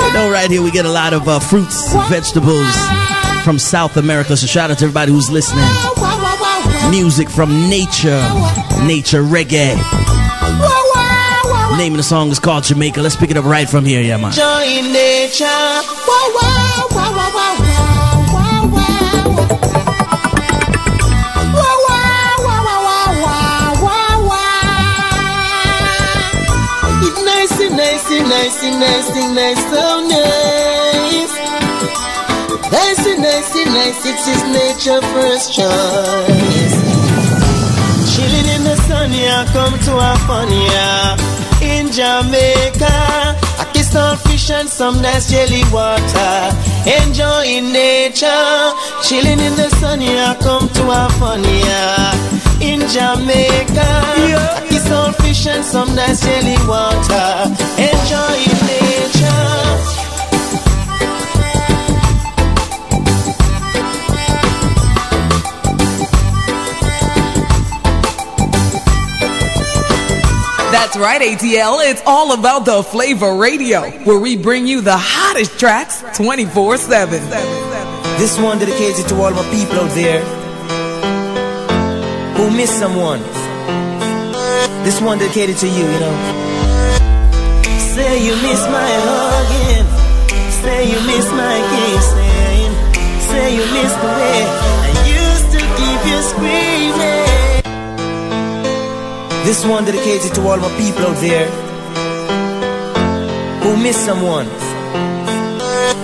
you 0.01 0.13
know, 0.15 0.31
right 0.33 0.49
here 0.49 0.63
we 0.63 0.71
get 0.71 0.87
a 0.87 0.91
lot 0.91 1.13
of 1.13 1.29
uh, 1.29 1.39
fruits, 1.39 1.93
vegetables 2.09 3.18
from 3.49 3.59
South 3.59 3.97
America. 3.97 4.37
So 4.37 4.47
shout 4.47 4.71
out 4.71 4.77
to 4.77 4.85
everybody 4.85 5.11
who's 5.11 5.31
listening. 5.31 5.65
Music 6.91 7.31
from 7.31 7.71
nature, 7.71 8.21
nature 8.85 9.23
reggae. 9.23 9.75
Name 11.79 11.95
of 11.95 11.97
the 11.97 12.03
song 12.03 12.29
is 12.29 12.39
called 12.39 12.65
Jamaica. 12.65 13.01
Let's 13.01 13.17
pick 13.17 13.31
it 13.31 13.39
up 13.39 13.47
right 13.47 13.67
from 13.67 13.87
here, 13.87 14.03
yeah, 14.03 14.19
man. 14.19 14.33
Join 14.33 14.93
nature. 14.93 15.47
Nice, 27.25 28.11
nice, 28.11 28.11
nice, 28.11 28.63
nice, 28.63 29.35
nice, 29.35 29.71
so 29.71 30.07
nice. 30.07 30.18
It's 33.87 34.27
his 34.27 34.43
nature 34.51 35.01
first 35.13 35.53
choice. 35.53 36.75
Chilling 38.15 38.49
in 38.57 38.63
the 38.65 38.77
sun, 38.87 39.13
yeah, 39.13 39.45
come 39.53 39.79
to 39.87 39.93
have 40.01 40.21
fun, 40.27 40.49
yeah. 40.51 41.17
In 41.63 41.91
Jamaica, 41.91 42.87
I 43.63 43.71
kiss 43.73 43.95
on 43.95 44.17
fish 44.19 44.51
and 44.51 44.69
some 44.69 45.01
nice 45.03 45.31
jelly 45.31 45.63
water. 45.73 46.51
Enjoying 46.87 47.73
nature, 47.73 48.73
chilling 49.03 49.41
in 49.41 49.55
the 49.55 49.69
sun, 49.81 50.01
yeah, 50.01 50.35
come 50.41 50.69
to 50.69 50.83
have 50.91 51.13
fun, 51.19 51.43
yeah. 51.43 52.15
In 52.61 52.81
Jamaica, 52.81 53.89
I 54.51 54.67
kiss 54.69 54.91
on 54.91 55.13
fish 55.15 55.47
and 55.47 55.65
some 55.65 55.95
nice 55.95 56.21
jelly 56.25 56.59
water. 56.67 57.29
Enjoying 57.79 58.59
nature. 58.67 59.98
That's 70.89 71.01
right, 71.01 71.21
ATL. 71.21 71.85
It's 71.85 72.01
all 72.07 72.33
about 72.33 72.65
the 72.65 72.83
Flavor 72.83 73.37
Radio, 73.37 73.91
where 74.09 74.19
we 74.19 74.39
bring 74.39 74.67
you 74.67 74.81
the 74.81 74.97
hottest 74.97 75.61
tracks 75.61 76.03
24 76.17 76.79
7. 76.79 77.21
This 78.17 78.39
one 78.41 78.59
dedicated 78.59 79.07
to 79.09 79.15
all 79.21 79.31
my 79.31 79.45
people 79.53 79.85
out 79.85 79.93
there 79.93 80.25
who 82.41 82.57
miss 82.57 82.73
someone. 82.73 83.21
This 84.83 84.99
one 85.03 85.19
dedicated 85.19 85.59
to 85.59 85.69
you, 85.69 85.85
you 85.85 86.01
know. 86.01 86.17
Say 87.93 88.25
you 88.25 88.33
miss 88.41 88.65
my 88.73 88.89
hugging. 89.05 89.85
Say 90.65 90.89
you 90.89 91.01
miss 91.05 91.29
my 91.37 91.57
kissing. 91.69 92.73
Say 93.29 93.47
you 93.61 93.65
miss 93.77 93.93
the 93.93 94.09
way 94.09 94.41
I 94.81 95.05
used 95.05 95.53
to 95.53 95.61
keep 95.61 96.01
you 96.09 96.23
screaming. 96.23 96.78
This 99.49 99.65
one 99.65 99.87
dedicated 99.87 100.35
to 100.35 100.43
all 100.43 100.59
my 100.59 100.69
people 100.77 101.07
out 101.07 101.17
there 101.25 101.49
who 103.63 103.83
miss 103.83 103.97
someone. 103.97 104.45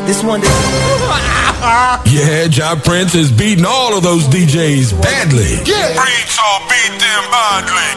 This 0.06 0.24
one 0.24 0.40
dedicated. 0.40 2.08
yeah, 2.16 2.48
Ja 2.48 2.74
Prince 2.74 3.14
is 3.14 3.30
beating 3.30 3.66
all 3.66 3.98
of 3.98 4.02
those 4.02 4.24
DJs 4.28 4.96
badly. 5.02 5.60
Yeah. 5.68 5.92
Preach 5.92 6.38
or 6.40 6.58
beat 6.72 6.96
them 6.96 7.22
badly. 7.36 7.90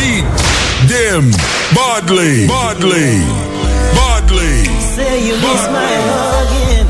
Beat 0.00 0.24
them 0.88 1.30
badly. 1.76 2.48
Badly. 2.48 3.20
Badly. 4.00 4.64
Say 4.96 5.28
you 5.28 5.34
miss 5.44 5.62
my 5.76 5.92
hugging. 6.08 6.88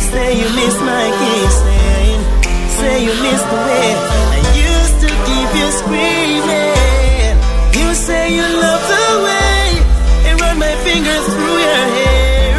Say 0.00 0.28
you 0.40 0.48
miss 0.56 0.80
my 0.80 1.06
kissing. 1.20 2.20
Say 2.80 3.04
you 3.04 3.12
miss 3.20 3.42
the 3.42 3.56
way 3.68 4.11
fingers 10.92 11.26
through 11.32 11.58
your 11.68 11.84
hair. 11.96 12.56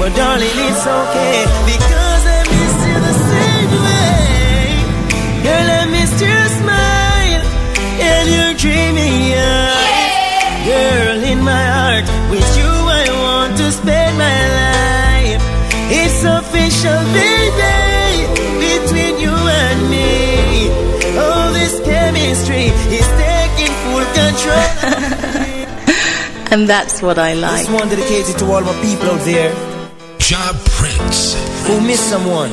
But 0.00 0.10
darling, 0.16 0.56
it's 0.68 0.84
okay 1.00 1.38
because 1.72 2.22
I 2.36 2.40
miss 2.54 2.76
you 2.88 2.96
the 3.08 3.16
same 3.32 3.72
way. 3.86 4.62
Girl, 5.46 5.68
I 5.80 5.82
missed 5.96 6.20
your 6.28 6.44
smile 6.60 7.42
and 8.10 8.26
your 8.36 8.52
dreamy 8.62 9.16
eyes. 9.36 10.56
Girl, 10.70 11.18
in 11.32 11.40
my 11.52 11.66
heart, 11.76 12.06
with 12.32 12.48
you 12.58 12.72
I 13.02 13.06
want 13.24 13.52
to 13.60 13.66
spend 13.80 14.12
my 14.26 14.40
life. 14.62 15.42
It's 16.00 16.20
official, 16.38 17.00
baby, 17.20 17.76
between 18.66 19.14
you 19.24 19.36
and 19.64 19.78
me. 19.92 20.10
Oh, 21.20 21.44
this 21.58 21.74
chemistry 21.88 22.66
is 22.98 23.08
taking 23.24 23.72
full 23.82 24.06
control. 24.18 25.54
And 26.50 26.66
that's 26.66 27.02
what 27.02 27.18
I 27.18 27.34
like. 27.34 27.66
This 27.66 27.70
one 27.70 27.88
dedicated 27.88 28.38
to 28.38 28.44
all 28.46 28.62
my 28.62 28.72
people 28.80 29.10
out 29.10 29.20
there 29.24 29.52
Ja 30.28 30.52
Prince. 30.76 31.36
who 31.66 31.80
miss 31.80 32.00
someone. 32.00 32.50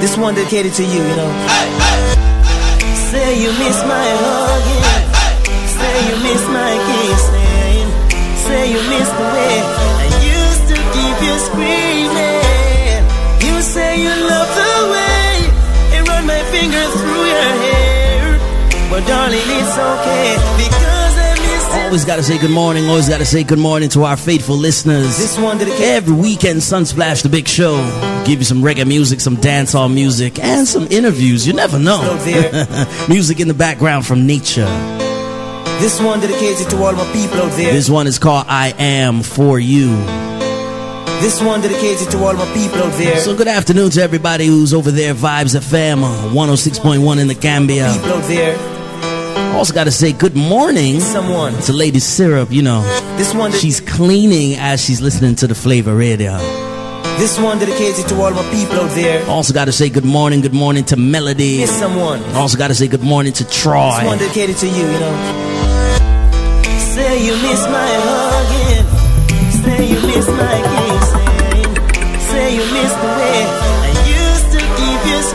This 0.00 0.16
one 0.16 0.34
dedicated 0.34 0.72
to 0.74 0.82
you, 0.82 1.02
you 1.02 1.16
know. 1.16 1.30
Say 3.10 3.42
you 3.42 3.50
miss 3.62 3.78
my 3.86 4.08
hugging. 4.22 4.84
Say 5.78 5.94
you 6.08 6.16
miss 6.26 6.42
my 6.58 6.72
kissing. 6.86 7.86
Say 8.46 8.62
you 8.74 8.82
miss 8.94 9.08
the 9.10 9.26
way 9.34 9.56
I 10.02 10.06
used 10.38 10.64
to 10.70 10.76
keep 10.94 11.16
you 11.26 11.34
screaming. 11.48 13.02
You 13.46 13.62
say 13.62 14.02
you 14.02 14.14
love 14.30 14.50
the 14.62 14.74
way 14.94 15.30
I 15.94 16.04
run 16.08 16.26
my 16.26 16.42
fingers 16.54 16.92
through 17.00 17.26
your 17.34 17.52
hair. 17.64 18.38
But 18.90 19.02
darling, 19.06 19.48
it's 19.58 19.78
okay 19.78 20.30
because 20.58 20.84
I 20.84 20.88
miss 20.88 20.88
you. 20.88 20.93
Always 21.94 22.04
got 22.04 22.16
to 22.16 22.24
say 22.24 22.38
good 22.38 22.50
morning. 22.50 22.88
Always 22.88 23.08
got 23.08 23.18
to 23.18 23.24
say 23.24 23.44
good 23.44 23.60
morning 23.60 23.88
to 23.90 24.02
our 24.02 24.16
faithful 24.16 24.56
listeners. 24.56 25.16
This 25.16 25.38
one 25.38 25.60
Every 25.60 26.12
weekend, 26.12 26.58
Sunsplash, 26.58 27.22
the 27.22 27.28
big 27.28 27.46
show. 27.46 27.76
Give 28.26 28.40
you 28.40 28.44
some 28.44 28.62
reggae 28.62 28.84
music, 28.84 29.20
some 29.20 29.36
dancehall 29.36 29.94
music, 29.94 30.40
and 30.40 30.66
some 30.66 30.88
interviews. 30.90 31.46
You 31.46 31.52
never 31.52 31.78
know. 31.78 32.00
Music 33.08 33.38
in 33.38 33.46
the 33.46 33.54
background 33.54 34.06
from 34.06 34.26
nature. 34.26 34.66
This 35.78 36.00
one 36.00 36.18
dedicated 36.18 36.68
to 36.70 36.82
all 36.82 36.94
my 36.94 37.04
people 37.12 37.40
out 37.40 37.52
there. 37.52 37.72
This 37.72 37.88
one 37.88 38.08
is 38.08 38.18
called 38.18 38.46
I 38.48 38.74
Am 38.76 39.22
For 39.22 39.60
You. 39.60 39.90
This 41.20 41.40
one 41.40 41.60
dedicated 41.60 42.10
to 42.10 42.18
all 42.24 42.32
my 42.34 42.52
people 42.54 42.82
out 42.82 42.98
there. 42.98 43.18
So 43.18 43.36
good 43.36 43.46
afternoon 43.46 43.90
to 43.90 44.02
everybody 44.02 44.46
who's 44.46 44.74
over 44.74 44.90
there, 44.90 45.14
Vibes 45.14 45.54
FM, 45.56 46.02
uh, 46.02 46.34
106.1 46.34 47.20
in 47.20 47.28
the 47.28 47.34
Gambia. 47.34 47.92
people 47.92 48.14
out 48.14 48.24
there. 48.24 48.73
Also 49.54 49.72
got 49.72 49.84
to 49.84 49.90
say 49.92 50.12
good 50.12 50.34
morning 50.36 51.00
Someone. 51.00 51.54
to 51.62 51.72
Lady 51.72 51.98
Syrup. 52.00 52.50
You 52.50 52.62
know, 52.62 52.82
This 53.16 53.32
one. 53.34 53.52
she's 53.52 53.80
cleaning 53.80 54.56
as 54.58 54.84
she's 54.84 55.00
listening 55.00 55.36
to 55.36 55.46
the 55.46 55.54
Flavor 55.54 55.94
Radio. 55.94 56.36
This 57.18 57.38
one 57.38 57.58
dedicated 57.58 58.08
to 58.08 58.14
all 58.20 58.32
my 58.32 58.42
people 58.50 58.80
out 58.80 58.90
there. 58.96 59.24
Also 59.28 59.54
got 59.54 59.66
to 59.66 59.72
say 59.72 59.88
good 59.88 60.04
morning, 60.04 60.40
good 60.40 60.52
morning 60.52 60.84
to 60.86 60.96
Melody. 60.96 61.58
Miss 61.60 61.70
someone. 61.70 62.22
Also 62.34 62.58
got 62.58 62.68
to 62.68 62.74
say 62.74 62.88
good 62.88 63.02
morning 63.04 63.32
to 63.34 63.48
Troy. 63.48 63.94
This 64.00 64.06
one 64.06 64.18
dedicated 64.18 64.56
to 64.58 64.66
you, 64.66 64.74
you 64.90 64.98
know. 65.00 65.14
Say 66.94 67.24
you 67.26 67.32
miss 67.34 67.62
my 67.70 67.86
hugging. 68.06 68.33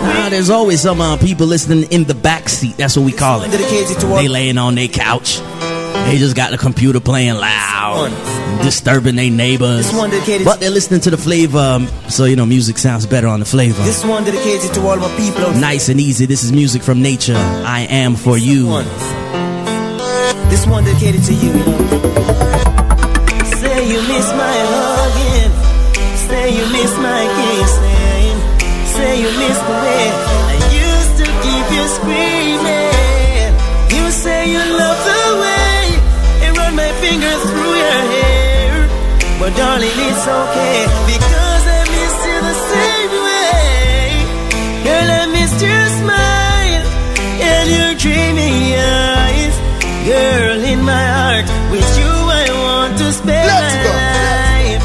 Now, 0.02 0.30
there's 0.30 0.50
always 0.50 0.82
some 0.82 1.02
uh, 1.02 1.18
people 1.18 1.48
listening 1.48 1.84
in 1.92 2.04
the 2.06 2.16
back 2.16 2.50
seat. 2.50 2.78
That's 2.78 2.96
what 2.96 3.06
we 3.06 3.12
call 3.12 3.42
it. 3.42 3.52
Dedicated 3.52 4.00
to 4.00 4.08
all 4.08 4.16
They 4.18 4.28
laying 4.28 4.58
on 4.58 4.76
their 4.76 4.88
couch. 4.88 5.40
They 6.08 6.18
just 6.18 6.36
got 6.36 6.52
the 6.52 6.58
computer 6.58 7.00
playing 7.00 7.36
loud, 7.36 8.10
disturbing 8.64 9.16
their 9.16 9.30
neighbors. 9.30 9.86
This 9.88 9.94
one 9.94 10.10
dedicated- 10.10 10.46
But 10.46 10.60
they're 10.60 10.70
listening 10.72 11.02
to 11.02 11.12
the 11.12 11.18
flavor, 11.18 11.60
um, 11.60 11.88
so 12.10 12.26
you 12.26 12.36
know 12.36 12.46
music 12.46 12.78
sounds 12.78 13.06
better 13.06 13.28
on 13.28 13.40
the 13.40 13.46
flavor. 13.46 13.84
This 13.84 14.04
one 14.06 14.24
dedicated 14.24 14.74
to 14.76 14.82
all 14.88 14.96
my 14.98 15.10
people. 15.18 15.52
Nice 15.54 15.90
and 15.90 16.00
easy. 16.00 16.26
This 16.26 16.44
is 16.44 16.52
music 16.52 16.82
from 16.82 17.02
nature. 17.02 17.36
I 17.38 17.82
am 17.90 18.16
for 18.16 18.38
you. 18.38 18.66
This 20.50 20.66
one 20.66 20.84
dedicated 20.84 21.24
to 21.26 21.34
you, 21.34 21.52
you. 21.52 21.64
Say 23.60 23.88
you 23.92 24.02
miss 24.08 24.28
my 24.34 24.59
Darling, 39.56 39.90
it's 40.08 40.28
okay 40.28 40.80
because 41.14 41.64
I 41.68 41.82
miss 41.96 42.16
you 42.30 42.38
the 42.50 42.58
same 42.74 43.14
way. 43.28 44.08
Girl, 44.86 45.10
I 45.20 45.26
missed 45.36 45.62
your 45.62 45.86
smile 46.00 46.86
and 47.50 47.66
your 47.78 47.92
dreamy 48.04 48.76
eyes. 48.78 49.56
Girl, 50.06 50.60
in 50.64 50.80
my 50.84 51.06
heart, 51.18 51.48
with 51.72 51.90
you 52.00 52.14
I 52.44 52.46
want 52.66 52.98
to 53.00 53.08
spend 53.12 53.48
Let's 53.48 53.76
my 53.76 53.84
go. 53.84 53.92
life. 54.00 54.84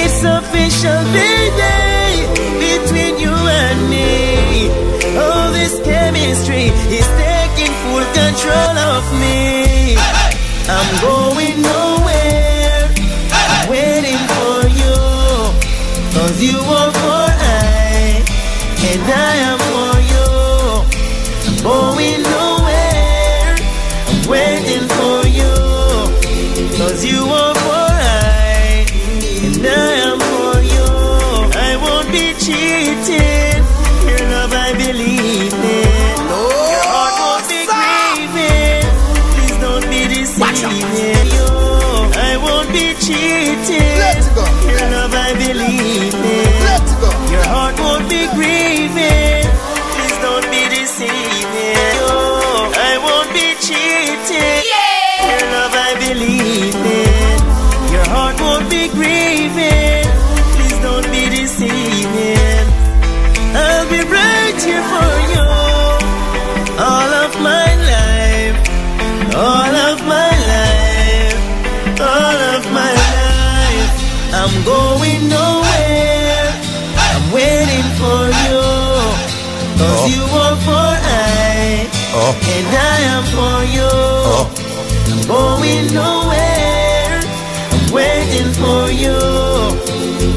It's 0.00 0.20
official, 0.24 1.00
baby, 1.14 1.78
between 2.64 3.14
you 3.24 3.34
and 3.34 3.78
me. 3.92 4.08
Oh, 5.20 5.50
this 5.52 5.74
chemistry 5.84 6.66
is 6.98 7.08
taking 7.22 7.72
full 7.84 8.06
control 8.18 8.74
of 8.96 9.04
me. 9.20 9.96
I'm 10.68 10.90
going 11.00 11.27
I. 82.18 82.34
And 82.56 82.68
I 82.74 82.98
am 83.14 83.24
for 83.36 83.58
you. 83.76 83.92
I'm 85.10 85.22
going 85.26 85.86
nowhere. 85.94 87.20
I'm 87.74 87.86
waiting 87.92 88.50
for 88.58 88.90
you. 88.90 89.18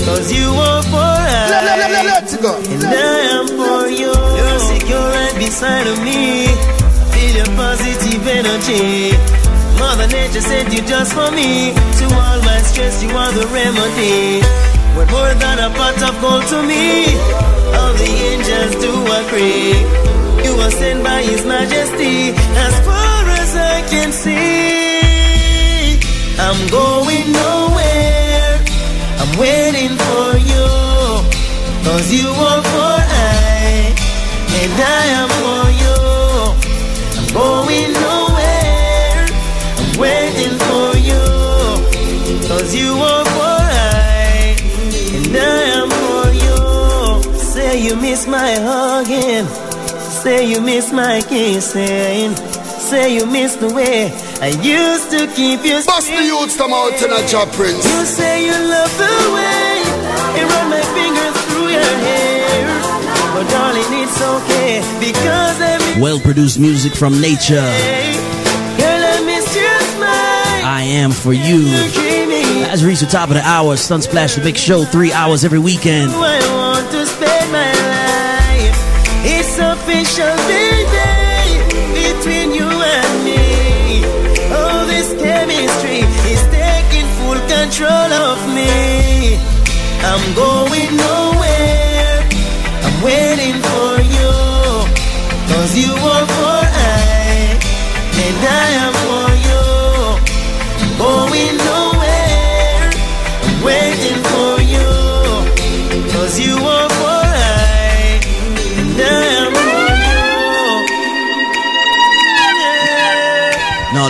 Cause 0.05 0.31
you 0.31 0.49
are 0.49 0.83
for 0.83 1.13
Let, 1.51 1.63
let, 1.65 1.77
let, 1.79 1.91
I. 1.91 2.03
let's 2.13 2.37
go. 2.37 2.53
And 2.57 2.83
I 2.83 3.19
am 3.37 3.47
for 3.59 3.87
you. 3.89 4.13
You're 4.13 4.59
secure 4.59 5.07
right 5.17 5.35
beside 5.35 5.87
of 5.87 5.97
me. 6.03 6.45
I 6.45 7.03
feel 7.13 7.33
your 7.41 7.51
positive 7.57 8.27
energy. 8.27 9.13
Mother 9.79 10.07
Nature 10.07 10.41
sent 10.41 10.73
you 10.73 10.81
just 10.85 11.13
for 11.13 11.31
me. 11.31 11.73
To 11.73 12.05
all 12.13 12.39
my 12.45 12.59
stress, 12.69 13.01
you 13.03 13.09
are 13.09 13.31
the 13.31 13.47
remedy. 13.47 14.41
What 14.95 15.07
more 15.11 15.33
than 15.43 15.57
a 15.59 15.69
pot 15.77 15.97
of 16.09 16.15
gold 16.21 16.45
to 16.51 16.59
me? 16.71 16.85
All 17.77 17.93
the 18.01 18.11
angels 18.31 18.73
do 18.83 18.91
agree. 19.21 19.73
You 20.45 20.51
were 20.59 20.71
sent 20.71 21.03
by 21.03 21.21
His 21.23 21.45
Majesty 21.45 22.31
as 22.67 22.73
far 22.87 23.21
as 23.41 23.51
I 23.55 23.77
can 23.91 24.11
see. 24.11 25.99
I'm 26.47 26.61
going 26.69 27.27
nowhere. 27.31 28.53
I'm 29.21 29.33
waiting 29.39 29.93
for 30.05 30.29
you. 30.51 30.67
Cause 31.85 32.11
you 32.13 32.29
are 32.29 32.63
for 32.71 32.97
I, 33.09 33.93
and 34.59 34.73
I 34.79 35.03
am 35.21 35.29
for 35.41 35.63
you. 35.83 35.97
I'm 37.17 37.27
going 37.33 37.93
nowhere. 37.93 38.20
You 47.91 48.01
miss 48.01 48.25
my 48.25 48.53
hugging. 48.53 49.45
Say 50.23 50.49
you 50.49 50.61
miss 50.61 50.93
my 50.93 51.19
kissing. 51.27 52.33
Say 52.79 53.15
you 53.15 53.25
miss 53.25 53.55
the 53.57 53.67
way 53.73 54.11
I 54.41 54.49
used 54.63 55.11
to 55.11 55.27
keep 55.35 55.63
you 55.63 55.79
Bust 55.85 56.07
the 56.07 56.23
youths 56.23 56.55
come 56.57 56.71
out 56.73 56.93
in 57.03 57.11
a 57.11 57.27
job, 57.27 57.51
Prince. 57.51 57.83
You 57.83 58.05
say 58.05 58.45
you 58.45 58.53
love 58.53 58.91
the 58.97 59.15
way 59.35 59.83
I 60.37 60.41
run 60.51 60.69
my 60.69 60.83
fingers 60.95 61.35
through 61.47 61.69
your 61.77 61.95
hair. 62.07 62.65
But 63.35 63.49
darling, 63.51 63.91
it's 64.03 64.21
okay 64.35 64.79
because 64.99 65.61
I 65.61 65.77
miss 65.77 65.97
Well 65.97 66.19
produced 66.19 66.59
music 66.59 66.93
from 66.95 67.19
nature. 67.19 67.67
Girl, 68.79 69.01
I 69.03 69.21
miss 69.25 69.53
your 69.53 69.79
smile. 69.95 70.63
I 70.63 70.83
am 70.87 71.11
for 71.11 71.33
you. 71.33 71.67
Dreaming. 71.91 72.63
As 72.71 72.85
reached 72.85 73.01
the 73.01 73.07
top 73.07 73.29
of 73.29 73.35
the 73.35 73.43
hour, 73.43 73.75
Sunsplash 73.75 74.35
the 74.35 74.41
Big 74.41 74.55
Show, 74.55 74.85
three 74.85 75.11
hours 75.11 75.43
every 75.43 75.59
weekend. 75.59 76.11
Official 79.83 80.37
baby 80.45 81.57
between 81.97 82.53
you 82.53 82.69
and 82.69 83.13
me. 83.25 84.03
Oh, 84.53 84.85
this 84.85 85.09
chemistry 85.19 86.05
is 86.31 86.43
taking 86.53 87.07
full 87.17 87.41
control 87.49 88.11
of 88.29 88.37
me. 88.53 89.41
I'm 90.05 90.25
going 90.35 90.91
nowhere. 90.95 92.29
I'm 92.85 92.97
waiting 93.01 93.57
for 93.71 93.91
you. 94.15 94.33
Cause 95.49 95.73
you 95.75 95.93
are 96.13 96.27
for 96.37 96.61
I, 96.61 97.57
and 98.25 98.37
I 98.61 98.67
am 98.85 98.90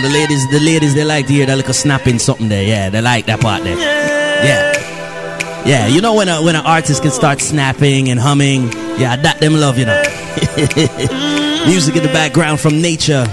the 0.02 0.08
ladies, 0.08 0.50
the 0.50 0.60
ladies, 0.60 0.94
they 0.94 1.04
like 1.04 1.26
to 1.28 1.32
hear 1.32 1.46
that 1.46 1.56
little 1.56 1.72
snapping 1.72 2.18
something 2.18 2.48
there. 2.48 2.64
Yeah, 2.64 2.90
they 2.90 3.00
like 3.00 3.26
that 3.26 3.40
part 3.40 3.62
there. 3.62 3.78
Yeah. 3.78 4.72
Yeah, 5.64 5.86
you 5.86 6.00
know 6.00 6.14
when 6.14 6.28
a 6.28 6.42
when 6.42 6.56
an 6.56 6.66
artist 6.66 7.02
can 7.02 7.12
start 7.12 7.40
snapping 7.40 8.08
and 8.08 8.18
humming, 8.18 8.64
yeah, 8.98 9.14
that 9.14 9.38
them 9.38 9.54
love, 9.54 9.78
you 9.78 9.86
know. 9.86 9.96
Music 11.66 11.94
in 11.94 12.02
the 12.02 12.10
background 12.12 12.58
from 12.58 12.82
nature. 12.82 13.24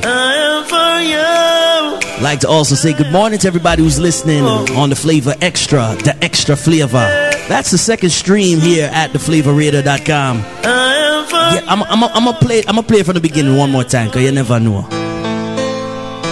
Like 2.21 2.41
to 2.41 2.49
also 2.49 2.75
say 2.75 2.93
good 2.93 3.11
morning 3.11 3.39
to 3.39 3.47
everybody 3.47 3.81
who's 3.81 3.97
listening 3.97 4.43
on 4.43 4.89
the 4.89 4.95
Flavor 4.95 5.33
Extra, 5.41 5.95
the 6.03 6.15
Extra 6.21 6.55
Flavor. 6.55 7.07
That's 7.47 7.71
the 7.71 7.77
second 7.79 8.11
stream 8.11 8.59
here 8.59 8.89
at 8.93 9.11
for 9.11 9.59
Yeah, 9.59 11.63
I'm 11.67 11.83
I'm 11.83 12.03
I'm 12.03 12.25
gonna 12.25 12.37
play 12.37 12.59
I'm 12.59 12.75
gonna 12.75 12.83
play 12.83 12.99
it 12.99 13.05
from 13.05 13.15
the 13.15 13.21
beginning 13.21 13.57
one 13.57 13.71
more 13.71 13.85
time, 13.85 14.11
cause 14.11 14.21
you 14.21 14.31
never 14.31 14.59
know. 14.59 14.98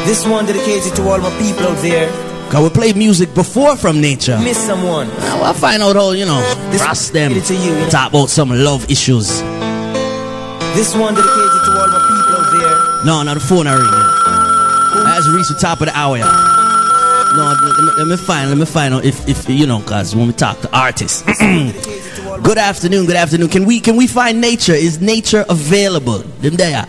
This 0.07 0.25
one 0.25 0.45
dedicated 0.45 0.95
to 0.95 1.01
all 1.09 1.17
my 1.19 1.29
people 1.37 1.67
out 1.67 1.81
there. 1.81 2.09
Cause 2.49 2.63
we 2.63 2.69
play 2.69 2.93
music 2.93 3.33
before 3.35 3.75
from 3.75 3.99
nature. 3.99 4.39
Miss 4.39 4.57
someone. 4.57 5.09
Now 5.09 5.43
I 5.43 5.51
find 5.51 5.83
out 5.83 5.97
how 5.97 6.11
you 6.11 6.23
know, 6.25 6.39
This 6.71 6.81
cross 6.81 7.09
them, 7.09 7.33
to 7.33 7.53
you, 7.53 7.59
you 7.61 7.71
know. 7.71 7.89
talk 7.89 8.09
about 8.11 8.29
some 8.29 8.49
love 8.49 8.89
issues. 8.89 9.27
This 10.77 10.95
one 10.95 11.13
dedicated 11.13 11.61
to 11.65 11.71
all 11.75 11.87
my 11.91 11.99
people 12.07 12.35
out 12.39 12.51
there. 12.55 13.05
No, 13.05 13.23
no, 13.23 13.33
the 13.33 13.41
phone 13.41 13.67
are 13.67 13.75
ringing. 13.77 15.07
As 15.09 15.27
we 15.27 15.33
reach 15.35 15.49
the 15.49 15.57
top 15.59 15.81
of 15.81 15.87
the 15.87 15.97
hour. 15.97 16.17
yeah. 16.17 16.23
No, 17.35 17.43
let 17.43 17.83
me, 17.83 17.91
let 17.97 18.07
me 18.07 18.15
find, 18.25 18.49
let 18.49 18.57
me 18.57 18.65
find 18.65 18.93
out 18.93 19.03
if, 19.03 19.27
if 19.27 19.49
you 19.49 19.67
know, 19.67 19.81
cause 19.81 20.15
when 20.15 20.27
we 20.27 20.33
talk 20.33 20.57
to 20.61 20.69
artists. 20.77 21.23
good 22.43 22.57
afternoon, 22.57 23.07
good 23.07 23.17
afternoon. 23.17 23.49
Can 23.49 23.65
we 23.65 23.81
can 23.81 23.97
we 23.97 24.07
find 24.07 24.39
nature? 24.39 24.71
Is 24.73 25.01
nature 25.01 25.43
available? 25.49 26.19
Them 26.39 26.55
there. 26.55 26.87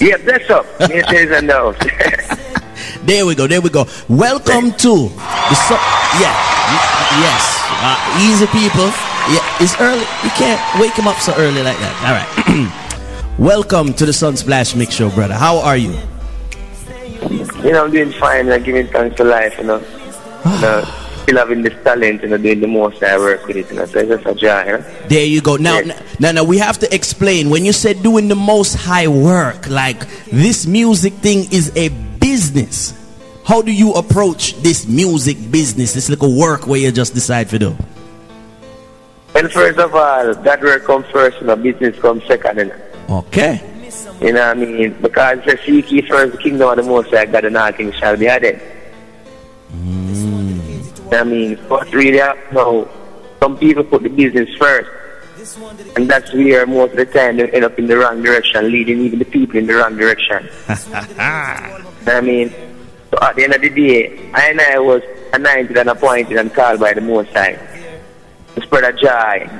Yeah, 0.00 0.16
that's 0.18 0.50
up. 0.50 0.66
Yes, 0.80 1.06
yes, 1.12 1.38
and 1.38 1.46
no. 1.46 1.74
There 3.06 3.24
we 3.24 3.34
go, 3.34 3.46
there 3.46 3.60
we 3.60 3.70
go. 3.70 3.86
Welcome 4.08 4.72
to 4.72 4.92
the 5.08 5.56
su- 5.56 5.84
yeah, 6.20 6.34
yes, 7.22 7.42
uh, 7.80 7.96
easy 8.20 8.46
people. 8.46 8.86
Yeah, 9.32 9.62
it's 9.62 9.78
early. 9.80 10.04
You 10.22 10.30
can't 10.30 10.60
wake 10.80 10.94
him 10.94 11.06
up 11.06 11.16
so 11.16 11.32
early 11.36 11.62
like 11.62 11.78
that. 11.78 11.94
All 12.04 12.12
right. 12.12 13.38
Welcome 13.38 13.94
to 13.94 14.04
the 14.06 14.12
Sun 14.12 14.36
Splash 14.36 14.74
Mix 14.74 14.94
Show, 14.94 15.10
brother. 15.10 15.34
How 15.34 15.58
are 15.58 15.76
you? 15.76 15.92
you 17.62 17.72
know, 17.72 17.84
I'm 17.84 17.90
doing 17.90 18.12
fine. 18.12 18.50
I'm 18.50 18.62
giving 18.62 18.86
thanks 18.88 19.16
to 19.16 19.24
life, 19.24 19.56
you 19.58 19.64
know. 19.64 19.78
you 20.44 20.60
know 20.60 21.09
still 21.30 21.38
having 21.38 21.62
this 21.62 21.74
talent, 21.84 22.22
you 22.22 22.28
know, 22.28 22.36
doing 22.38 22.60
the 22.60 22.66
most 22.66 23.02
I 23.02 23.16
work 23.18 23.46
with 23.46 23.56
it, 23.56 23.70
you 23.70 23.76
know. 23.76 23.86
So 23.86 24.00
it's 24.00 24.08
just 24.08 24.26
a 24.26 24.34
joy, 24.34 24.64
you 24.64 24.72
know. 24.78 24.84
There 25.08 25.24
you 25.24 25.40
go. 25.40 25.56
Now, 25.56 25.78
Yeah. 25.78 26.00
now, 26.18 26.32
now, 26.32 26.44
we 26.44 26.58
have 26.58 26.78
to 26.78 26.92
explain. 26.94 27.50
When 27.50 27.64
you 27.64 27.72
said 27.72 28.02
doing 28.02 28.28
the 28.28 28.34
most 28.34 28.74
high 28.74 29.06
work, 29.06 29.68
like 29.68 30.06
this 30.32 30.66
music 30.66 31.12
thing 31.14 31.46
is 31.52 31.70
a 31.76 31.88
business. 32.18 32.94
How 33.44 33.62
do 33.62 33.72
you 33.72 33.92
approach 33.94 34.60
this 34.62 34.86
music 34.86 35.36
business? 35.50 35.94
This 35.94 36.08
little 36.08 36.36
work 36.36 36.66
where 36.66 36.80
you 36.80 36.90
just 36.92 37.14
decide 37.14 37.48
to 37.50 37.58
do. 37.58 37.76
Well, 39.34 39.48
first 39.48 39.78
of 39.78 39.94
all, 39.94 40.34
that 40.34 40.60
work 40.62 40.84
comes 40.84 41.06
first, 41.06 41.40
you 41.40 41.46
know, 41.46 41.56
business 41.56 41.98
comes 42.00 42.24
second, 42.26 42.58
you 42.58 42.64
know. 42.66 43.18
Okay. 43.22 43.62
You 44.20 44.32
know 44.32 44.46
what 44.48 44.56
I 44.56 44.60
mean? 44.60 44.92
Because 45.00 45.38
says, 45.44 45.60
seek 45.64 46.06
first 46.08 46.32
the 46.32 46.38
kingdom 46.38 46.68
of 46.68 46.76
the 46.76 46.82
most 46.82 47.10
high 47.10 47.26
God 47.26 47.44
and 47.44 47.56
all 47.56 47.72
things 47.72 47.94
shall 47.94 48.16
be 48.16 48.28
added. 48.28 48.60
What 49.70 49.99
I 51.12 51.24
mean? 51.24 51.58
But 51.68 51.92
really, 51.92 52.18
no, 52.52 52.88
some 53.40 53.56
people 53.58 53.84
put 53.84 54.02
the 54.02 54.08
business 54.08 54.48
first. 54.56 54.88
And 55.96 56.08
that's 56.08 56.32
where 56.32 56.66
most 56.66 56.92
of 56.92 56.96
the 56.98 57.06
time 57.06 57.38
they 57.38 57.50
end 57.50 57.64
up 57.64 57.78
in 57.78 57.86
the 57.86 57.96
wrong 57.96 58.22
direction, 58.22 58.70
leading 58.70 59.00
even 59.00 59.18
the 59.18 59.24
people 59.24 59.56
in 59.56 59.66
the 59.66 59.74
wrong 59.74 59.96
direction. 59.96 60.48
You 60.68 60.92
know 60.92 61.00
what 62.04 62.16
I 62.16 62.20
mean? 62.20 62.50
So 63.10 63.18
at 63.22 63.34
the 63.36 63.44
end 63.44 63.54
of 63.54 63.60
the 63.60 63.70
day, 63.70 64.30
I 64.34 64.50
and 64.50 64.60
I 64.60 64.78
was 64.78 65.02
anointed 65.32 65.76
and 65.76 65.88
appointed 65.88 66.36
and 66.36 66.52
called 66.54 66.80
by 66.80 66.92
the 66.92 67.00
Most 67.00 67.32
High 67.32 67.58
to 68.54 68.60
spread 68.62 68.84
a 68.84 68.92
joy 68.92 69.50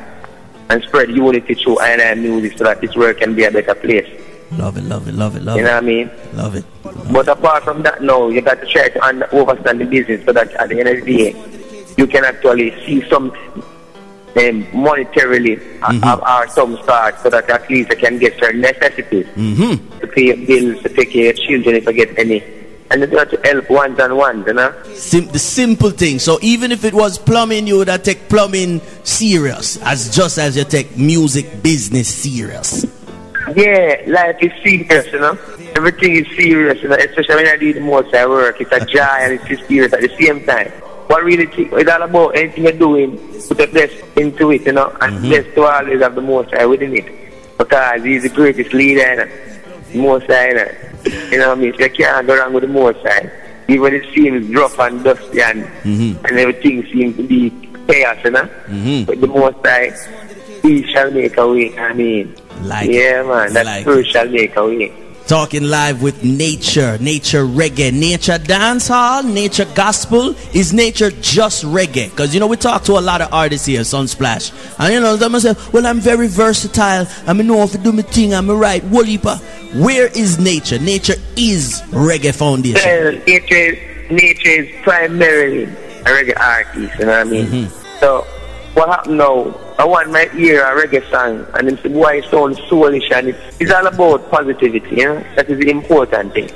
and 0.68 0.82
spread 0.84 1.10
unity 1.10 1.54
through 1.54 1.78
I 1.80 1.88
and 1.90 2.02
I 2.02 2.14
music 2.14 2.58
so 2.58 2.64
that 2.64 2.80
this 2.80 2.94
world 2.94 3.16
can 3.16 3.34
be 3.34 3.44
a 3.44 3.50
better 3.50 3.74
place. 3.74 4.08
Love 4.52 4.76
it, 4.76 4.84
love 4.84 5.08
it, 5.08 5.14
love 5.14 5.36
it, 5.36 5.42
love 5.42 5.56
it. 5.56 5.60
You 5.60 5.64
know 5.64 5.74
what 5.74 5.82
I 5.82 5.86
mean? 5.86 6.10
Love 6.34 6.54
it. 6.56 6.64
But 7.12 7.28
apart 7.28 7.64
from 7.64 7.82
that, 7.82 8.02
no, 8.02 8.28
you 8.28 8.40
got 8.40 8.60
to 8.60 8.66
try 8.66 8.88
to 8.88 9.04
un- 9.04 9.22
understand 9.24 9.80
the 9.80 9.84
business 9.84 10.24
so 10.24 10.32
that 10.32 10.52
at 10.54 10.68
the 10.68 10.80
end 10.80 10.88
of 10.88 11.04
the 11.04 11.16
day, 11.16 11.94
you 11.96 12.06
can 12.06 12.24
actually 12.24 12.70
see 12.86 13.06
something 13.08 13.38
um, 14.36 14.62
monetarily 14.72 15.58
Mhm. 15.80 16.04
uh, 16.04 16.40
or 16.42 16.48
some 16.48 16.76
sort 16.84 17.18
so 17.20 17.28
that 17.30 17.50
at 17.50 17.68
least 17.68 17.90
you 17.90 17.96
can 17.96 18.16
get 18.18 18.38
certain 18.38 18.60
necessities 18.60 19.26
Mm-hmm. 19.36 19.98
to 20.00 20.06
pay 20.06 20.26
your 20.26 20.36
bills, 20.36 20.82
to 20.84 20.88
take 20.88 21.10
care 21.10 21.30
of 21.30 21.36
your 21.36 21.46
children 21.46 21.76
if 21.76 21.86
you 21.86 21.92
get 21.92 22.16
any. 22.18 22.42
And 22.92 23.00
you 23.02 23.06
got 23.08 23.30
to 23.30 23.40
help 23.44 23.68
ones 23.70 23.98
and 24.00 24.16
ones, 24.16 24.44
you 24.46 24.52
know? 24.54 24.72
Sim- 24.94 25.26
the 25.28 25.38
simple 25.38 25.90
thing. 25.90 26.18
So 26.20 26.38
even 26.42 26.72
if 26.72 26.84
it 26.84 26.92
was 26.94 27.18
plumbing, 27.18 27.66
you 27.68 27.78
would 27.78 27.88
have 27.88 28.02
take 28.02 28.28
plumbing 28.28 28.80
serious, 29.04 29.78
as 29.82 30.14
just 30.14 30.38
as 30.38 30.56
you 30.56 30.64
take 30.64 30.96
music 30.96 31.62
business 31.62 32.08
serious. 32.08 32.84
Yeah, 33.56 33.96
life 34.06 34.36
is 34.40 34.52
serious, 34.62 35.06
you 35.12 35.20
know. 35.20 35.38
Everything 35.76 36.16
is 36.16 36.26
serious, 36.36 36.82
you 36.82 36.88
know, 36.88 36.96
especially 36.96 37.36
when 37.36 37.46
I 37.48 37.56
do 37.56 37.72
the 37.72 37.80
most 37.80 38.14
I 38.14 38.26
work. 38.26 38.60
It's 38.60 38.72
a 38.72 38.84
joy 38.84 39.00
and 39.00 39.32
it's 39.48 39.66
serious 39.68 39.92
at 39.92 40.00
the 40.00 40.08
same 40.20 40.44
time. 40.44 40.68
What 41.06 41.24
really 41.24 41.46
think, 41.46 41.72
it's 41.72 41.90
all 41.90 42.02
about 42.02 42.36
anything 42.36 42.64
you're 42.64 42.72
doing, 42.72 43.16
put 43.48 43.58
the 43.58 43.66
best 43.72 43.94
into 44.16 44.50
it, 44.52 44.62
you 44.66 44.72
know, 44.72 44.94
and 45.00 45.22
best 45.30 45.54
to 45.54 45.62
always 45.64 46.00
have 46.00 46.14
the 46.14 46.20
most 46.22 46.52
I 46.54 46.66
within 46.66 46.96
it. 46.96 47.06
Because 47.58 48.02
he's 48.04 48.22
the 48.22 48.28
greatest 48.28 48.72
leader, 48.72 49.00
you 49.10 49.16
know, 49.16 49.28
the 49.92 49.98
most 49.98 50.30
I, 50.30 50.48
you 50.48 50.54
know. 50.54 50.70
You 51.30 51.38
know 51.38 51.48
what 51.48 51.58
I 51.58 51.60
mean? 51.60 51.74
So 51.76 51.84
you 51.84 51.90
can't 51.90 52.26
go 52.26 52.36
wrong 52.38 52.52
with 52.52 52.62
the 52.62 52.68
most 52.68 52.98
I. 53.04 53.30
Even 53.68 53.94
it 53.94 54.04
seems 54.14 54.54
rough 54.54 54.78
and 54.78 55.02
dusty 55.04 55.40
and, 55.42 55.62
Mm-hmm. 55.64 56.24
and 56.26 56.38
everything 56.38 56.84
seems 56.92 57.16
to 57.16 57.22
be 57.26 57.50
chaos, 57.88 58.18
you 58.24 58.30
know. 58.30 58.48
Mhm. 58.68 59.06
But 59.06 59.20
the 59.20 59.26
most 59.26 59.56
I, 59.64 59.90
he 60.62 60.84
shall 60.92 61.10
make 61.10 61.36
a 61.36 61.48
way, 61.48 61.76
I 61.78 61.92
mean. 61.92 62.34
Like 62.62 62.90
yeah, 62.90 63.22
man, 63.22 63.52
that's 63.52 63.66
like 63.66 63.82
spirit 63.82 64.06
shall 64.08 64.28
make 64.28 64.54
a 64.56 64.66
way. 64.66 64.92
Talking 65.30 65.62
live 65.62 66.02
with 66.02 66.24
nature, 66.24 66.98
nature 66.98 67.44
reggae, 67.44 67.92
nature 67.92 68.36
dancehall, 68.36 69.32
nature 69.32 69.64
gospel. 69.76 70.34
Is 70.52 70.72
nature 70.72 71.12
just 71.12 71.62
reggae? 71.62 72.10
Because 72.10 72.34
you 72.34 72.40
know 72.40 72.48
we 72.48 72.56
talk 72.56 72.82
to 72.86 72.94
a 72.94 73.00
lot 73.00 73.20
of 73.20 73.32
artists 73.32 73.64
here, 73.64 73.82
Sunsplash, 73.82 74.50
and 74.80 74.92
you 74.92 74.98
know 74.98 75.14
them 75.14 75.38
say, 75.38 75.54
"Well, 75.72 75.86
I'm 75.86 76.00
very 76.00 76.26
versatile. 76.26 77.06
I'm 77.28 77.36
mean, 77.36 77.46
know 77.46 77.62
if 77.62 77.70
to 77.70 77.78
do 77.78 77.92
my 77.92 78.02
thing. 78.02 78.34
I'm 78.34 78.50
a 78.50 78.56
right 78.56 78.82
Woolypa." 78.82 79.38
Where 79.80 80.08
is 80.08 80.40
nature? 80.40 80.80
Nature 80.80 81.14
is 81.36 81.80
reggae 81.92 82.34
foundation. 82.34 82.82
Well, 82.84 83.12
nature, 83.24 83.54
is, 83.54 84.10
nature 84.10 84.48
is 84.48 84.82
primarily 84.82 85.62
a 85.62 86.10
reggae 86.10 86.40
artist. 86.40 86.98
You 86.98 87.06
know 87.06 87.12
what 87.12 87.20
I 87.20 87.30
mean? 87.30 87.46
Mm-hmm. 87.46 87.98
So 88.00 88.26
what 88.74 88.88
happened 88.88 89.18
now? 89.18 89.54
I 89.80 89.84
want 89.86 90.10
my 90.10 90.28
ear 90.36 90.62
a 90.62 90.86
reggae 90.86 91.10
song, 91.10 91.46
and 91.54 91.66
them 91.66 91.78
say, 91.78 91.88
boy, 91.88 92.18
it 92.18 92.24
sounds 92.26 92.58
soulish, 92.68 93.10
and 93.12 93.28
it's, 93.28 93.38
it's 93.58 93.72
all 93.72 93.86
about 93.86 94.30
positivity, 94.30 94.96
know? 95.06 95.24
That 95.36 95.48
is 95.48 95.58
the 95.58 95.70
important 95.70 96.34
thing. 96.34 96.50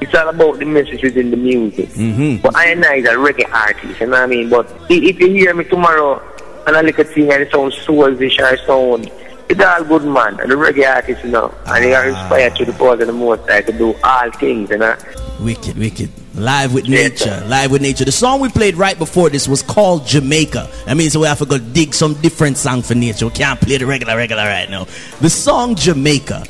It's 0.00 0.12
all 0.16 0.28
about 0.28 0.58
the 0.58 0.64
message 0.64 1.00
within 1.04 1.30
the 1.30 1.36
music. 1.36 1.90
Mm-hmm. 1.90 2.42
But 2.42 2.56
I 2.56 2.74
know 2.74 2.92
he's 2.92 3.04
a 3.04 3.10
reggae 3.10 3.48
artist, 3.52 4.00
you 4.00 4.06
know 4.06 4.12
what 4.14 4.22
I 4.22 4.26
mean? 4.26 4.50
But 4.50 4.66
if 4.90 5.20
you 5.20 5.28
hear 5.28 5.54
me 5.54 5.62
tomorrow, 5.62 6.20
and 6.66 6.76
I 6.76 6.80
look 6.80 6.98
at 6.98 7.06
thing, 7.06 7.30
and 7.30 7.40
it 7.40 7.52
sounds 7.52 7.76
soulish, 7.76 8.40
or 8.40 8.52
it 8.52 8.66
sound, 8.66 9.12
it's 9.48 9.60
all 9.60 9.84
good, 9.84 10.04
man. 10.04 10.38
And 10.40 10.50
the 10.50 10.56
reggae 10.56 10.94
artist, 10.94 11.24
you 11.24 11.30
know, 11.30 11.54
and 11.66 11.84
they 11.84 11.94
are 11.94 12.08
inspired 12.08 12.56
to 12.56 12.64
the 12.64 12.72
cause 12.72 13.00
of 13.00 13.06
the 13.06 13.12
most, 13.12 13.48
like, 13.48 13.66
to 13.66 13.72
do 13.72 13.94
all 14.04 14.30
things, 14.32 14.70
you 14.70 14.78
know? 14.78 14.96
Wicked, 15.40 15.76
wicked. 15.78 16.10
Live 16.34 16.72
with 16.72 16.88
nature, 16.88 17.42
live 17.46 17.72
with 17.72 17.82
nature. 17.82 18.04
The 18.04 18.12
song 18.12 18.40
we 18.40 18.48
played 18.48 18.76
right 18.76 18.96
before 18.96 19.28
this 19.28 19.48
was 19.48 19.60
called 19.60 20.06
Jamaica. 20.06 20.70
That 20.86 20.96
means 20.96 21.18
we 21.18 21.26
have 21.26 21.38
to 21.38 21.46
go 21.46 21.58
dig 21.58 21.94
some 21.94 22.14
different 22.14 22.56
song 22.56 22.82
for 22.82 22.94
nature. 22.94 23.26
We 23.26 23.32
can't 23.32 23.60
play 23.60 23.76
the 23.76 23.86
regular, 23.86 24.16
regular 24.16 24.44
right 24.44 24.70
now. 24.70 24.86
The 25.20 25.30
song 25.30 25.74
Jamaica. 25.74 26.44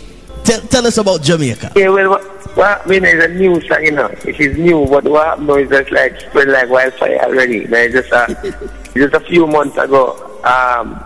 Tell, 0.45 0.61
tell 0.63 0.87
us 0.87 0.99
about 0.99 1.23
Jamaica. 1.23 1.73
Yeah, 1.75 1.89
well, 1.89 2.11
what, 2.11 2.23
what 2.57 2.83
I 2.85 2.87
mean 2.87 3.05
is 3.05 3.25
a 3.25 3.29
new 3.29 3.61
song, 3.67 3.83
you 3.83 3.93
know. 3.93 4.07
It 4.07 4.39
is 4.39 4.59
new, 4.59 4.87
but 4.87 5.05
what 5.05 5.27
happened 5.27 5.51
is 5.51 5.71
just 5.71 5.91
like 5.91 6.21
spread 6.21 6.49
like 6.49 6.69
wildfire 6.69 7.19
already. 7.23 7.67
Like 7.67 7.93
just 7.93 8.13
a, 8.13 8.71
just 8.95 9.15
a 9.15 9.21
few 9.21 9.47
months 9.47 9.79
ago, 9.79 10.13
um, 10.45 11.03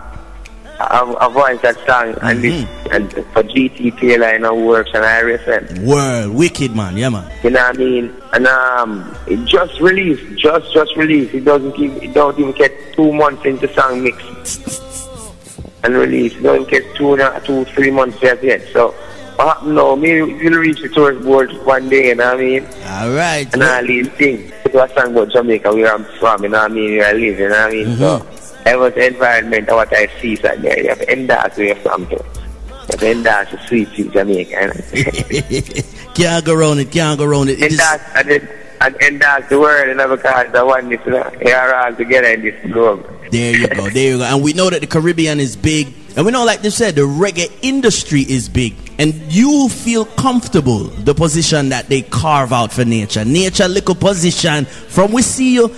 I, 0.79 1.15
I 1.19 1.29
voiced 1.31 1.61
that 1.61 1.77
song 1.85 2.15
and 2.21 2.43
this 2.43 2.65
and 2.91 3.11
for 3.11 3.43
GT 3.43 3.97
Taylor, 3.99 4.33
you 4.33 4.39
know, 4.39 4.55
works 4.55 4.91
on 4.93 5.01
IRSM. 5.01 5.79
Word, 5.85 6.29
wicked 6.29 6.75
man, 6.75 6.97
yeah 6.97 7.09
man. 7.09 7.31
You 7.43 7.51
know 7.51 7.61
what 7.61 7.75
I 7.75 7.79
mean? 7.79 8.21
And 8.33 8.47
um, 8.47 9.15
it 9.27 9.45
just 9.45 9.79
released, 9.79 10.37
just 10.37 10.73
just 10.73 10.95
released. 10.95 11.33
It 11.33 11.45
doesn't 11.45 11.75
give, 11.75 11.95
it 12.01 12.13
don't 12.13 12.37
even 12.39 12.51
get 12.53 12.71
two 12.93 13.13
months 13.13 13.45
into 13.45 13.71
song 13.73 14.03
mix 14.03 14.17
and 15.83 15.95
release. 15.95 16.35
It 16.35 16.43
don't 16.43 16.67
get 16.67 16.83
two, 16.95 17.17
two, 17.45 17.65
three 17.65 17.91
months 17.91 18.21
yet 18.21 18.43
yet. 18.43 18.67
So 18.73 18.91
what 19.35 19.57
happened 19.57 19.75
now? 19.75 19.95
Me 19.95 20.21
will 20.21 20.59
reach 20.59 20.81
the 20.81 20.89
tourist 20.89 21.23
board 21.23 21.51
one 21.65 21.89
day. 21.89 22.09
You 22.09 22.15
know 22.15 22.25
what 22.25 22.35
I 22.35 22.43
mean? 22.43 22.65
All 22.65 23.11
right. 23.11 23.53
And 23.53 23.63
all 23.63 23.85
these 23.85 24.09
things. 24.09 24.51
It 24.65 24.73
was 24.73 24.91
a 24.91 24.93
song 24.93 25.11
about 25.11 25.29
Jamaica, 25.31 25.73
where 25.73 25.93
I'm 25.93 26.03
from. 26.19 26.43
You 26.43 26.49
know 26.49 26.59
what 26.59 26.71
I 26.71 26.73
mean? 26.73 26.97
Where 26.97 27.07
I 27.07 27.13
live. 27.13 27.39
You 27.39 27.49
know 27.49 27.55
what 27.55 27.67
I 27.67 27.71
mean? 27.71 27.97
So 27.97 28.27
The 28.63 29.07
environment 29.07 29.69
what 29.69 29.93
I 29.93 30.07
see. 30.21 30.35
So 30.35 30.55
there, 30.57 30.81
you 30.81 30.89
have 30.89 31.01
endorse 31.01 31.57
where 31.57 31.67
you're 31.67 31.75
from. 31.77 32.05
Have 32.05 32.99
to 32.99 33.11
endorse 33.11 33.51
the 33.51 33.59
sweet, 33.67 33.89
sweet 33.89 34.11
Jamaica. 34.11 34.67
Know? 34.67 34.73
Eh? 34.93 35.81
Can't 36.15 36.45
go 36.45 36.53
around 36.53 36.79
it, 36.79 36.91
can't 36.91 37.17
go 37.17 37.25
around 37.25 37.49
it. 37.49 37.59
it 37.59 37.71
and 37.79 38.29
is, 38.29 38.41
and 38.81 38.95
and, 39.01 39.21
that's 39.21 39.49
the 39.49 39.59
word 39.59 39.89
and 39.89 39.97
never 39.97 40.17
because 40.17 40.51
the 40.51 40.65
one 40.65 40.91
is 40.91 40.99
are 41.07 41.75
all 41.75 41.95
together 41.95 42.27
in 42.27 42.41
this 42.41 42.71
globe. 42.71 43.31
there 43.31 43.55
you 43.57 43.67
go, 43.67 43.89
there 43.89 44.09
you 44.09 44.17
go. 44.17 44.23
And 44.23 44.43
we 44.43 44.53
know 44.53 44.69
that 44.69 44.81
the 44.81 44.87
Caribbean 44.87 45.39
is 45.39 45.55
big. 45.55 45.93
And 46.15 46.25
we 46.25 46.31
know, 46.31 46.45
like 46.45 46.61
they 46.61 46.69
said, 46.69 46.95
the 46.95 47.01
reggae 47.01 47.51
industry 47.63 48.21
is 48.21 48.47
big. 48.47 48.75
And 48.99 49.15
you 49.31 49.69
feel 49.69 50.05
comfortable 50.05 50.83
the 50.83 51.15
position 51.15 51.69
that 51.69 51.89
they 51.89 52.03
carve 52.03 52.53
out 52.53 52.71
for 52.71 52.85
nature. 52.85 53.25
Nature 53.25 53.67
little 53.67 53.95
position. 53.95 54.65
From 54.65 55.11
we 55.11 55.23
see 55.23 55.55
you 55.55 55.69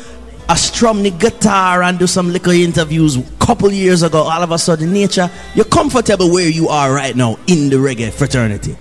a 0.47 0.57
strum 0.57 1.03
the 1.03 1.11
guitar 1.11 1.83
and 1.83 1.97
do 1.97 2.07
some 2.07 2.31
little 2.31 2.51
interviews 2.51 3.17
couple 3.45 3.71
years 3.71 4.01
ago, 4.01 4.19
all 4.23 4.41
of 4.41 4.51
a 4.51 4.57
sudden 4.57 4.91
nature, 4.91 5.29
you're 5.53 5.65
comfortable 5.65 6.31
where 6.31 6.49
you 6.49 6.67
are 6.67 6.91
right 6.93 7.15
now 7.15 7.37
in 7.47 7.69
the 7.69 7.75
reggae 7.75 8.11
fraternity. 8.11 8.75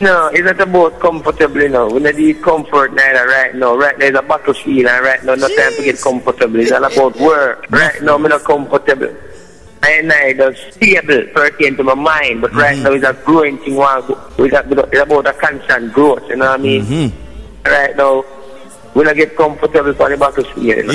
No, 0.00 0.28
it's 0.28 0.40
not 0.40 0.60
about 0.60 0.98
comfortable, 0.98 1.60
you 1.60 1.68
know. 1.68 1.88
We 1.88 2.00
don't 2.00 2.16
need 2.16 2.42
comfort 2.42 2.94
neither 2.94 3.26
right 3.28 3.54
now. 3.54 3.76
Right 3.76 3.98
now 3.98 4.06
is 4.06 4.16
a 4.16 4.22
battlefield 4.22 4.86
and 4.86 5.04
right 5.04 5.22
now 5.22 5.34
no 5.34 5.46
time 5.46 5.74
to 5.76 5.82
get 5.84 6.00
comfortable. 6.00 6.58
It's 6.58 6.72
all 6.72 6.84
about 6.84 7.16
work. 7.20 7.66
Right 7.70 8.02
now 8.02 8.14
I'm 8.14 8.22
not 8.22 8.42
comfortable. 8.44 9.14
I 9.82 9.92
and 9.92 10.12
I 10.12 10.32
just 10.32 10.74
stable 10.74 11.22
pertain 11.32 11.76
to 11.76 11.84
my 11.84 11.94
mind, 11.94 12.40
but 12.40 12.52
right 12.54 12.76
mm-hmm. 12.76 12.84
now 12.84 12.92
it's 12.92 13.04
a 13.04 13.12
growing 13.24 13.58
thing. 13.58 13.76
It's 13.76 14.54
a- 14.54 14.88
it's 14.92 15.00
about 15.00 15.26
a 15.26 15.32
constant 15.34 15.92
growth, 15.92 16.28
you 16.28 16.36
know 16.36 16.50
what 16.50 16.60
I 16.60 16.62
mean? 16.62 16.82
Mm-hmm. 16.82 17.70
Right 17.70 17.96
now, 17.96 18.24
we 18.94 19.04
don't 19.04 19.16
get 19.16 19.36
comfortable 19.36 19.94
for 19.94 20.08
the 20.10 20.16
battlefield. 20.16 20.66
You 20.66 20.82
know? 20.84 20.94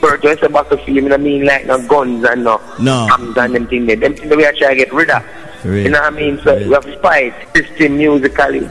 First, 0.00 0.22
when 0.24 0.32
it's 0.32 0.42
a 0.42 0.48
battlefield, 0.48 1.12
I 1.12 1.16
mean 1.16 1.44
like 1.44 1.66
no 1.66 1.86
guns 1.86 2.24
and 2.24 2.44
no 2.44 2.60
No. 2.78 3.06
bombs 3.08 3.36
and 3.36 3.54
them 3.54 3.66
things. 3.66 3.86
Them 3.88 4.14
things 4.14 4.28
that 4.28 4.36
we 4.36 4.44
are 4.44 4.52
trying 4.52 4.70
to 4.78 4.84
get 4.84 4.92
rid 4.92 5.10
of. 5.10 5.22
Real. 5.64 5.84
You 5.84 5.90
know 5.90 6.00
what 6.00 6.12
I 6.12 6.16
mean? 6.16 6.38
So 6.42 6.56
we 6.56 6.72
have 6.72 6.84
to 6.84 6.98
fight 7.00 7.34
system 7.56 7.96
musically. 7.98 8.68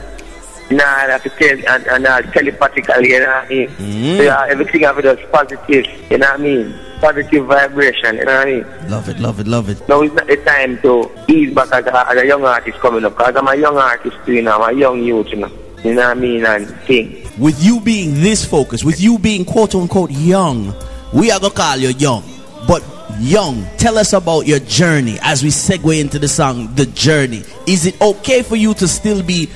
You 0.68 0.78
know, 0.78 0.84
I 0.84 1.02
have 1.10 1.22
to 1.22 1.30
tell 1.30 1.74
and, 1.74 1.86
and 1.86 2.06
uh, 2.06 2.22
telepathically, 2.32 3.10
you 3.10 3.20
know 3.20 3.26
what 3.26 3.44
I 3.44 3.48
mean? 3.48 3.68
Mm. 3.68 4.16
So, 4.16 4.22
yeah, 4.24 4.46
everything 4.48 4.84
of 4.84 4.98
it 4.98 5.04
is 5.04 5.18
positive, 5.30 5.86
you 6.10 6.18
know 6.18 6.26
what 6.26 6.40
I 6.40 6.42
mean? 6.42 6.74
Positive 7.00 7.46
vibration, 7.46 8.16
you 8.16 8.24
know 8.24 8.34
what 8.38 8.48
I 8.48 8.50
mean? 8.50 8.90
Love 8.90 9.08
it, 9.08 9.18
love 9.20 9.38
it, 9.38 9.46
love 9.46 9.68
it. 9.68 9.88
Now 9.88 10.02
it's 10.02 10.12
not 10.14 10.26
the 10.26 10.36
time 10.38 10.80
to 10.82 11.08
ease 11.28 11.54
back 11.54 11.68
as 11.72 11.86
a, 11.86 12.08
as 12.08 12.16
a 12.18 12.26
young 12.26 12.44
artist 12.44 12.78
coming 12.80 13.04
up, 13.04 13.16
because 13.16 13.36
I'm 13.36 13.46
a 13.46 13.54
young 13.54 13.76
artist 13.76 14.16
you 14.26 14.42
know, 14.42 14.60
I'm 14.60 14.74
a 14.74 14.78
young 14.78 15.02
youth, 15.04 15.28
you 15.28 15.36
know. 15.36 15.50
You 15.84 15.94
know 15.94 16.08
what 16.08 16.16
I 16.16 16.20
mean? 16.20 16.44
And 16.44 16.66
thing. 16.80 17.25
With 17.38 17.62
you 17.62 17.80
being 17.80 18.14
this 18.14 18.44
focused, 18.44 18.84
with 18.84 19.00
you 19.00 19.18
being 19.18 19.44
quote 19.44 19.74
unquote 19.74 20.10
young, 20.10 20.74
we 21.12 21.30
are 21.30 21.40
gonna 21.40 21.54
call 21.54 21.76
you 21.76 21.88
young. 21.90 22.22
But 22.66 22.82
young, 23.20 23.64
tell 23.76 23.98
us 23.98 24.12
about 24.12 24.46
your 24.46 24.58
journey 24.60 25.18
as 25.22 25.42
we 25.42 25.50
segue 25.50 26.00
into 26.00 26.18
the 26.18 26.28
song, 26.28 26.74
The 26.74 26.86
Journey. 26.86 27.44
Is 27.66 27.86
it 27.86 28.00
okay 28.00 28.42
for 28.42 28.56
you 28.56 28.74
to 28.74 28.88
still 28.88 29.22
be 29.22 29.48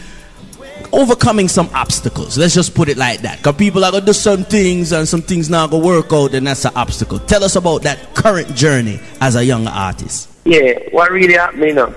overcoming 0.93 1.49
some 1.49 1.69
obstacles? 1.75 2.39
Let's 2.39 2.55
just 2.55 2.75
put 2.75 2.89
it 2.89 2.97
like 2.97 3.21
that. 3.21 3.39
Because 3.39 3.57
people 3.57 3.85
are 3.85 3.93
gonna 3.93 4.07
do 4.07 4.13
some 4.13 4.45
things 4.45 4.93
and 4.93 5.09
some 5.09 5.23
things 5.23 5.51
not 5.51 5.71
gonna 5.71 5.85
work 5.85 6.13
out, 6.13 6.35
and 6.35 6.47
that's 6.47 6.65
an 6.65 6.73
obstacle. 6.77 7.19
Tell 7.19 7.43
us 7.45 7.57
about 7.57 7.83
that 7.83 8.15
current 8.15 8.55
journey 8.55 9.01
as 9.21 9.37
a 9.37 9.45
young 9.45 9.67
artist. 9.67 10.29
Yeah, 10.45 10.79
what 10.93 11.11
really 11.11 11.35
happened, 11.35 11.63
you 11.63 11.75
know? 11.75 11.95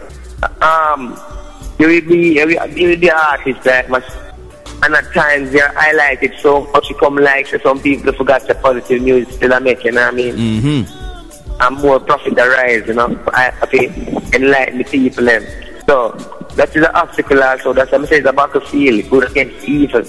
Um, 0.61 1.19
you 1.79 1.87
will 1.87 2.01
be, 2.01 2.39
you 2.39 2.45
will 2.45 2.97
be 2.97 3.09
an 3.09 3.15
artist 3.15 3.63
that 3.63 3.89
much, 3.89 4.03
and 4.83 4.95
at 4.95 5.13
times 5.13 5.51
they're 5.51 5.69
highlighted 5.69 6.37
so 6.39 6.65
much 6.71 6.89
you 6.89 6.95
come 6.95 7.15
like 7.15 7.47
so 7.47 7.57
some 7.59 7.79
people 7.81 8.11
forgot 8.13 8.45
the 8.47 8.55
positive 8.55 9.01
music 9.01 9.33
still 9.33 9.53
I 9.53 9.59
make, 9.59 9.83
you 9.83 9.91
know 9.91 10.01
what 10.01 10.13
I 10.13 10.17
mean? 10.17 10.35
Mm-hmm. 10.35 11.61
And 11.61 11.77
more 11.77 11.99
profit 11.99 12.37
arise, 12.37 12.87
you 12.87 12.93
know? 12.93 13.23
I 13.33 13.43
have 13.51 13.69
to 13.69 14.35
enlighten 14.35 14.79
the 14.79 14.83
people 14.83 15.25
then. 15.25 15.47
So, 15.85 16.11
that 16.55 16.69
is 16.75 16.83
an 16.83 16.95
obstacle 16.95 17.41
also. 17.43 17.73
That's 17.73 17.91
what 17.91 18.01
I'm 18.01 18.07
saying, 18.07 18.21
it's 18.21 18.29
about 18.29 18.53
to 18.53 18.61
feel 18.61 19.07
good 19.09 19.29
against 19.31 19.67
evil. 19.67 20.01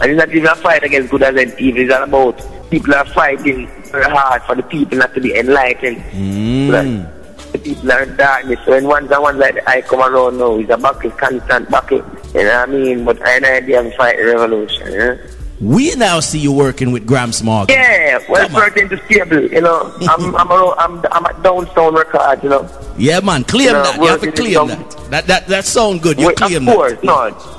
And 0.00 0.10
it's 0.10 0.18
not 0.18 0.28
even 0.30 0.46
a 0.46 0.54
fight 0.54 0.84
against 0.84 1.10
good 1.10 1.22
against 1.22 1.58
evil, 1.58 1.82
it's 1.82 1.92
all 1.92 2.02
about 2.04 2.70
people 2.70 2.94
are 2.94 3.04
fighting 3.06 3.68
very 3.84 4.10
hard 4.10 4.42
for 4.42 4.54
the 4.54 4.62
people 4.62 4.98
not 4.98 5.14
to 5.14 5.20
be 5.20 5.34
enlightened. 5.36 5.98
Mm. 6.12 7.52
The 7.52 7.58
people 7.58 7.92
are 7.92 8.02
in 8.02 8.16
darkness. 8.16 8.58
So 8.64 8.72
when 8.72 8.86
ones 8.86 9.10
and 9.10 9.22
ones 9.22 9.38
like 9.38 9.56
I 9.68 9.80
come 9.82 10.00
around 10.00 10.38
now, 10.38 10.58
it's 10.58 10.70
a 10.70 10.76
battle, 10.76 11.10
constant 11.12 11.70
battle. 11.70 12.04
You 12.34 12.42
know 12.44 12.58
what 12.60 12.68
I 12.68 12.72
mean? 12.72 13.04
But 13.04 13.26
I 13.26 13.38
know 13.38 13.52
idea 13.52 13.80
of 13.80 13.94
fight 13.94 14.16
the 14.16 14.24
revolution, 14.24 14.86
know? 14.98 15.18
We 15.60 15.94
now 15.94 16.18
see 16.20 16.40
you 16.40 16.52
working 16.52 16.90
with 16.90 17.06
Gramps 17.06 17.40
Morgan. 17.42 17.76
Yeah, 17.76 18.18
well, 18.28 18.48
working 18.52 18.88
to 18.88 19.02
stable, 19.06 19.44
you 19.44 19.60
know. 19.60 19.94
I'm, 20.10 20.34
I'm, 20.34 20.50
around, 20.50 20.74
I'm, 20.78 21.04
I'm 21.12 21.26
at 21.26 21.42
Downtown 21.44 21.94
Records, 21.94 22.42
you 22.42 22.48
know. 22.50 22.68
Yeah, 22.98 23.20
man, 23.20 23.44
claim 23.44 23.68
You 23.68 23.72
know, 23.74 23.82
that. 23.84 23.96
You 24.00 24.06
have 24.08 24.20
to 24.22 24.32
claim 24.32 24.66
that. 24.68 24.90
That 25.10 25.26
that 25.28 25.46
that 25.46 25.64
sound 25.64 26.02
good. 26.02 26.18
You 26.18 26.26
Well, 26.26 26.34
claim 26.34 26.68
of 26.68 26.74
course, 26.74 26.92
that. 26.94 27.04
no. 27.04 27.50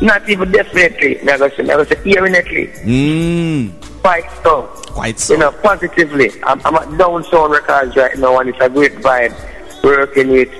Not 0.00 0.28
even 0.28 0.50
definitely. 0.52 1.16
To 1.16 1.50
say, 1.50 1.64
to 1.64 1.84
say, 1.86 1.94
definitely. 2.12 2.66
Mm, 2.86 3.72
Quite 4.00 4.30
so. 4.42 4.62
quite 4.86 5.18
so. 5.18 5.34
You 5.34 5.40
know, 5.40 5.52
positively. 5.52 6.30
I'm, 6.44 6.60
I'm 6.64 6.74
at 6.76 6.96
Downtown 6.96 7.50
Records 7.50 7.94
right 7.94 8.16
now, 8.18 8.38
and 8.38 8.48
it's 8.48 8.58
a 8.60 8.70
great 8.70 8.94
vibe. 8.96 9.34
Working 9.84 10.28
with 10.30 10.50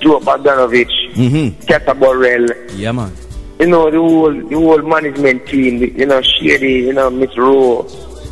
Joe 0.00 0.18
Bogdanovich, 0.20 1.05
Mm-hmm. 1.16 1.66
Kata 1.66 1.94
Borrell, 1.94 2.46
Yeah, 2.76 2.92
man. 2.92 3.10
you 3.58 3.66
know, 3.66 3.90
the 3.90 3.98
whole, 3.98 4.32
the 4.32 4.54
whole 4.56 4.82
management 4.82 5.46
team, 5.46 5.82
you 5.82 6.06
know, 6.06 6.20
Shady, 6.22 6.74
you 6.86 6.92
know, 6.92 7.08
Miss 7.10 7.36
Rowe, 7.36 7.82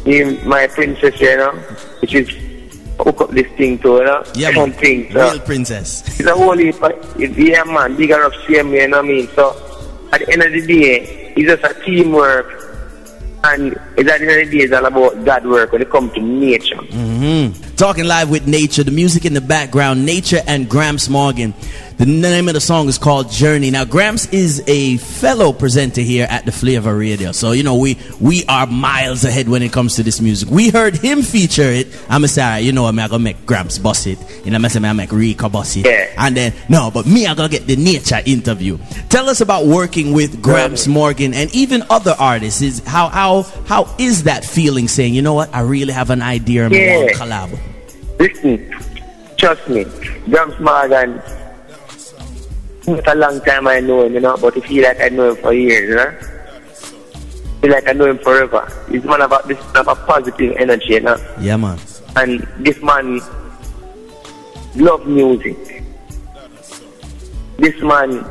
me, 0.07 0.37
my 0.45 0.67
princess, 0.67 1.19
you 1.21 1.37
know, 1.37 1.53
which 2.01 2.15
is 2.15 2.29
hook 3.01 3.21
up 3.23 3.31
this 3.31 3.47
thing 3.57 3.79
to, 3.81 3.89
you 3.97 4.05
know, 4.05 4.23
Yeah, 4.35 4.51
man. 4.51 4.73
something. 4.73 5.13
So, 5.13 5.31
Real 5.33 5.41
princess. 5.41 6.21
it's 6.21 6.29
a 6.29 6.35
whole 6.35 6.57
heap, 6.57 6.83
of- 6.83 7.21
yeah, 7.39 7.65
man, 7.65 7.97
bigger 7.97 8.23
up 8.23 8.33
same, 8.47 8.73
you 8.75 8.87
know 8.89 8.99
what 8.99 9.05
I 9.07 9.09
mean? 9.09 9.29
So, 9.29 9.51
at 10.13 10.21
the 10.21 10.33
end 10.33 10.43
of 10.43 10.53
the 10.53 10.65
day, 10.67 11.33
it's 11.37 11.49
just 11.63 11.65
a 11.65 11.75
teamwork, 11.85 12.47
and 13.45 13.73
it's 13.97 14.09
at 14.11 14.21
the 14.21 14.31
end 14.31 14.41
of 14.43 14.51
the 14.51 14.59
day, 14.59 14.65
it's 14.65 14.73
all 14.73 14.85
about 14.85 15.25
God 15.25 15.45
work 15.47 15.73
when 15.73 15.83
it 15.83 15.91
comes 15.91 16.13
to 16.13 16.21
nature. 16.21 16.77
Mm-hmm. 16.77 17.75
Talking 17.77 18.05
live 18.05 18.31
with 18.31 18.47
Nature, 18.47 18.85
the 18.85 18.93
music 18.93 19.25
in 19.25 19.35
the 19.35 19.41
background, 19.41 20.07
Nature 20.07 20.41
and 20.47 20.69
Gramps 20.71 21.09
Morgan. 21.09 21.53
The 21.97 22.07
name 22.07 22.49
of 22.49 22.55
the 22.55 22.61
song 22.61 22.89
is 22.89 22.99
called 22.99 23.31
Journey. 23.31 23.71
Now, 23.71 23.85
Gramps 23.85 24.27
is 24.33 24.63
a 24.67 24.97
fellow 24.97 25.53
presenter 25.53 26.01
here 26.01 26.27
at 26.29 26.45
the 26.45 26.51
Flavor 26.51 26.97
Radio. 26.99 27.31
So, 27.31 27.53
you 27.53 27.63
know, 27.63 27.77
we, 27.77 27.97
we 28.21 28.45
are 28.47 28.67
miles 28.67 29.25
ahead 29.25 29.49
when 29.49 29.63
it 29.63 29.73
comes 29.73 29.95
to 29.97 30.03
this 30.03 30.21
music. 30.21 30.51
We 30.51 30.71
heard 30.71 30.97
him 30.97 31.23
feature 31.23 31.63
it. 31.63 31.87
I'm 32.11 32.27
sorry, 32.27 32.63
you 32.63 32.73
know, 32.73 32.83
what 32.83 32.89
I'm 32.89 32.97
going 32.97 33.11
to 33.11 33.19
make 33.21 33.47
Gramps 33.47 33.79
boss 33.79 34.07
it. 34.07 34.19
You 34.45 34.51
know, 34.51 34.57
I'm 34.57 34.63
going 34.63 34.73
to 34.73 34.95
make 34.95 35.13
Rika 35.13 35.49
boss 35.49 35.77
it. 35.77 35.87
Yeah. 35.87 36.13
And 36.19 36.37
then, 36.37 36.53
no, 36.69 36.91
but 36.93 37.07
me, 37.07 37.29
I'm 37.29 37.37
going 37.37 37.49
to 37.49 37.57
get 37.59 37.69
the 37.69 37.77
Nature 37.77 38.21
interview. 38.27 38.77
Tell 39.09 39.31
us 39.31 39.41
about 39.41 39.67
working 39.67 40.13
with 40.13 40.43
Gramps 40.43 40.89
Morgan 40.89 41.33
and 41.33 41.55
even 41.55 41.85
other 41.91 42.17
artists. 42.19 42.61
Is 42.61 42.81
how, 42.81 43.09
how, 43.09 43.43
how 43.67 43.95
is 43.99 44.25
that 44.25 44.45
feeling 44.45 44.89
saying, 44.89 45.15
you 45.15 45.23
know 45.23 45.35
what, 45.35 45.55
I 45.55 45.61
really 45.61 45.93
have 45.93 46.11
an 46.11 46.23
idea 46.23 46.67
and 46.67 46.75
I 46.75 46.79
Yeah. 46.79 46.97
want 46.97 47.11
to 47.11 47.15
collab? 47.17 47.59
Listen, 48.19 49.37
trust 49.39 49.69
me, 49.69 49.85
Gramps 50.29 50.59
Morgan, 50.59 51.23
it's 52.87 53.09
a 53.09 53.15
long 53.15 53.41
time 53.41 53.67
I 53.67 53.81
know 53.81 54.05
him, 54.05 54.15
you 54.15 54.21
know, 54.21 54.37
but 54.37 54.57
I 54.57 54.61
feel 54.61 54.85
like 54.85 55.01
I 55.01 55.09
know 55.09 55.31
him 55.31 55.37
for 55.37 55.53
years, 55.53 55.89
you 55.89 55.97
know. 55.97 56.09
I 56.09 57.61
feel 57.61 57.71
like 57.71 57.89
I 57.89 57.93
know 57.93 58.07
him 58.07 58.19
forever. 58.19 58.69
He's 58.91 59.05
man 59.05 59.23
of 59.23 59.33
a, 59.33 59.41
this 59.47 59.59
man 59.73 59.77
of 59.77 59.89
a 59.89 59.95
positive 59.95 60.57
energy, 60.59 60.95
you 60.95 61.01
know. 61.01 61.17
Yeah, 61.41 61.57
man. 61.57 61.79
And 62.17 62.41
this 62.59 62.81
man 62.83 63.21
love 64.77 65.07
music. 65.07 65.83
This 67.57 67.81
man 67.83 68.25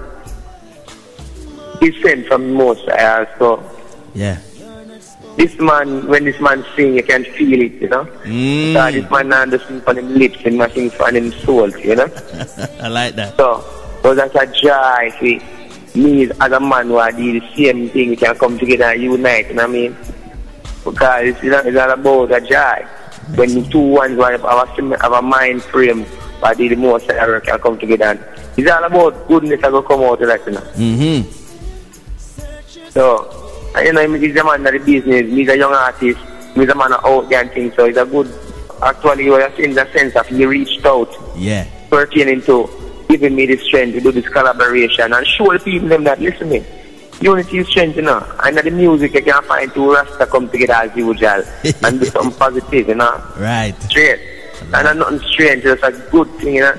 is 1.82 2.02
sent 2.04 2.28
from 2.28 2.54
most 2.54 2.88
I 2.90 3.26
also. 3.26 3.64
Yeah. 4.14 4.40
This 5.36 5.58
man, 5.60 6.08
when 6.08 6.26
this 6.26 6.40
man 6.40 6.64
sing, 6.76 6.94
you 6.94 7.02
can 7.02 7.24
feel 7.24 7.60
it, 7.60 7.74
you 7.82 7.90
know. 7.90 8.06
Mm. 8.24 8.74
Because 8.74 8.94
this 8.94 9.10
man 9.10 9.30
not 9.30 9.50
just 9.50 9.68
sing 9.68 9.82
from 9.82 9.98
him 9.98 10.14
lips, 10.14 10.46
must 10.46 10.76
sing 10.76 10.92
from 10.92 11.16
him 11.16 11.32
soul, 11.32 11.70
you 11.80 11.96
know. 11.96 12.06
I 12.80 12.88
like 12.88 13.16
that. 13.16 13.36
So, 13.36 13.83
but 14.04 14.16
that's 14.16 14.36
a 14.36 14.46
joy 14.46 15.12
for 15.18 15.98
me 15.98 16.24
as 16.30 16.52
a 16.52 16.60
man 16.60 16.88
who 16.88 16.98
I 16.98 17.12
do 17.12 17.40
the 17.40 17.56
same 17.56 17.90
thing, 17.90 18.10
we 18.10 18.16
can 18.16 18.36
come 18.36 18.60
together 18.60 18.86
and 18.86 19.02
unite, 19.02 19.48
you 19.48 19.54
know 19.54 19.64
what 19.64 19.70
I 19.70 19.74
mean? 19.74 19.96
Because 20.84 21.28
it's, 21.28 21.40
it's 21.42 21.78
all 21.78 21.92
about 21.92 22.32
a 22.32 22.42
joy. 22.42 22.86
When 23.36 23.54
the 23.56 23.70
two 23.70 23.80
ones 23.80 24.16
who 24.16 24.24
have 24.24 24.44
a, 24.44 24.98
have 25.02 25.14
a 25.14 25.22
mind 25.22 25.64
frame, 25.64 26.06
I 26.44 26.54
do 26.54 26.68
the 26.68 26.76
most 26.76 27.10
I 27.10 27.40
can 27.40 27.60
come 27.60 27.80
together. 27.80 28.04
And 28.06 28.20
it's 28.58 28.70
all 28.70 28.84
about 28.84 29.28
goodness 29.28 29.62
that 29.62 29.72
will 29.72 29.84
come 29.84 30.02
out 30.02 30.22
of 30.22 30.28
that, 30.28 30.46
you 30.46 30.52
know. 30.52 30.60
Mm-hmm. 30.60 31.30
So, 32.90 33.72
and, 33.76 33.88
you 33.88 33.94
know, 33.94 34.14
he's 34.20 34.36
a 34.36 34.44
man 34.44 34.66
of 34.68 34.74
the 34.74 34.80
business, 34.80 35.32
he's 35.32 35.48
a 35.50 35.58
young 35.58 35.74
artist, 35.74 36.20
he's 36.54 36.70
a 36.70 36.76
man 36.76 36.92
of 36.94 37.06
out 37.06 37.30
there 37.30 37.42
and 37.42 37.52
things, 37.52 37.74
so 37.76 37.86
it's 37.86 37.98
a 37.98 38.06
good, 38.06 38.30
actually, 38.82 39.26
you 39.26 39.34
are 39.36 39.48
in 39.62 39.74
the 39.74 39.90
sense 39.94 40.16
of 40.16 40.28
he 40.28 40.46
reached 40.46 40.86
out 40.86 41.10
Yeah. 41.36 41.66
pertaining 41.90 42.42
to 42.44 42.70
giving 43.18 43.36
me 43.36 43.46
the 43.46 43.58
strength 43.58 43.94
to 43.94 44.02
do 44.02 44.12
this 44.12 44.28
collaboration 44.30 45.14
and 45.14 45.28
show 45.28 45.54
the 45.54 45.60
people 45.60 45.88
them 45.88 46.04
that 46.04 46.20
listen 46.20 46.50
me. 46.50 46.66
Unity 47.22 47.60
is 47.60 47.68
strength, 47.68 47.96
you 47.96 48.02
know. 48.02 48.26
And 48.44 48.58
the 48.58 48.72
music 48.72 49.14
you 49.14 49.22
can 49.22 49.44
find 49.44 49.72
two 49.74 49.94
Rasta 49.94 50.26
come 50.26 50.50
together 50.50 50.74
as 50.74 50.96
usual 50.96 51.44
and 51.84 52.00
do 52.00 52.06
something 52.08 52.38
positive, 52.40 52.88
you 52.88 52.96
know. 52.96 53.24
Right. 53.38 53.76
Straight. 53.84 54.20
And 54.74 54.88
uh, 54.88 54.94
nothing 54.94 55.20
strange, 55.20 55.62
just 55.64 55.84
a 55.84 55.92
good 56.12 56.28
thing, 56.40 56.56
you 56.56 56.62
know. 56.62 56.76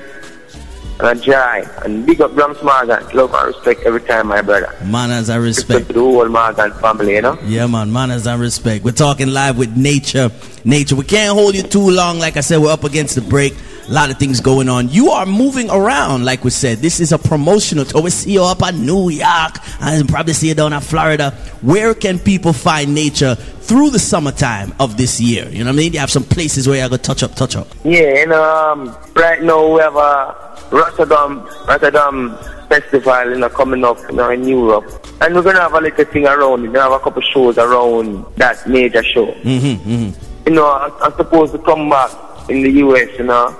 And 0.99 1.19
a 1.19 1.21
joy. 1.23 1.63
And 1.83 2.05
big 2.05 2.19
up 2.21 2.33
Gramps 2.35 2.61
Morgan. 2.63 3.07
Love 3.13 3.33
and 3.33 3.47
respect 3.47 3.81
every 3.85 4.01
time, 4.01 4.27
my 4.27 4.41
brother. 4.41 4.73
Manners 4.85 5.29
and 5.29 5.41
Respect 5.41 5.69
respect. 5.69 5.87
to 5.87 5.93
the 5.93 5.99
whole 6.01 6.27
Morgan 6.27 6.71
family, 6.73 7.13
you 7.15 7.21
know. 7.21 7.37
Yeah, 7.45 7.67
man. 7.67 7.91
Manners 7.93 8.27
and 8.27 8.39
respect. 8.41 8.83
We're 8.83 8.91
talking 8.91 9.29
live 9.29 9.57
with 9.57 9.75
Nature. 9.77 10.29
Nature. 10.65 10.95
We 10.97 11.05
can't 11.05 11.33
hold 11.33 11.55
you 11.55 11.63
too 11.63 11.89
long. 11.89 12.19
Like 12.19 12.35
I 12.37 12.41
said, 12.41 12.59
we're 12.59 12.71
up 12.71 12.83
against 12.83 13.15
the 13.15 13.21
break. 13.21 13.53
A 13.87 13.91
lot 13.91 14.09
of 14.09 14.17
things 14.17 14.41
going 14.41 14.67
on. 14.67 14.89
You 14.89 15.11
are 15.11 15.27
moving 15.27 15.69
around, 15.69 16.25
like 16.25 16.43
we 16.43 16.49
said. 16.49 16.79
This 16.79 16.99
is 16.99 17.11
a 17.11 17.19
promotional 17.19 17.85
tour. 17.85 18.01
We 18.01 18.09
see 18.09 18.33
you 18.33 18.43
up 18.43 18.63
at 18.63 18.73
New 18.73 19.09
York 19.09 19.57
and 19.79 20.09
probably 20.09 20.33
see 20.33 20.47
you 20.47 20.55
down 20.55 20.73
at 20.73 20.83
Florida. 20.83 21.31
Where 21.61 21.93
can 21.93 22.17
people 22.17 22.51
find 22.51 22.95
Nature 22.95 23.35
through 23.35 23.91
the 23.91 23.99
summertime 23.99 24.73
of 24.79 24.97
this 24.97 25.21
year? 25.21 25.47
You 25.49 25.59
know 25.59 25.65
what 25.65 25.75
I 25.75 25.77
mean? 25.77 25.93
You 25.93 25.99
have 25.99 26.09
some 26.09 26.23
places 26.23 26.67
where 26.67 26.83
you 26.83 26.89
go 26.89 26.97
touch 26.97 27.21
up, 27.21 27.35
touch 27.35 27.55
up. 27.55 27.67
Yeah, 27.83 28.23
and 28.23 28.33
um, 28.33 28.97
right 29.15 29.41
now 29.43 29.75
we 29.75 29.81
have 29.81 29.95
a 29.95 30.55
Rotterdam, 30.71 31.47
Rotterdam 31.67 32.35
festival, 32.67 33.29
you 33.29 33.37
know, 33.37 33.49
coming 33.49 33.83
up, 33.83 33.99
you 34.09 34.15
know, 34.15 34.31
in 34.31 34.47
Europe. 34.47 34.85
And 35.21 35.35
we're 35.35 35.43
gonna 35.43 35.61
have 35.61 35.73
a 35.73 35.79
little 35.81 36.05
thing 36.05 36.25
around. 36.25 36.63
We're 36.63 36.71
gonna 36.71 36.89
have 36.89 36.91
a 36.91 36.99
couple 36.99 37.21
shows 37.21 37.59
around 37.59 38.25
that 38.37 38.67
major 38.67 39.03
show. 39.03 39.27
Mm-hmm, 39.27 39.89
mm-hmm. 39.89 40.49
You 40.49 40.55
know, 40.55 40.91
I'm 41.01 41.13
supposed 41.15 41.53
to 41.53 41.59
come 41.59 41.89
back 41.89 42.11
in 42.49 42.63
the 42.63 42.71
US, 42.71 43.09
you 43.17 43.25
know, 43.25 43.55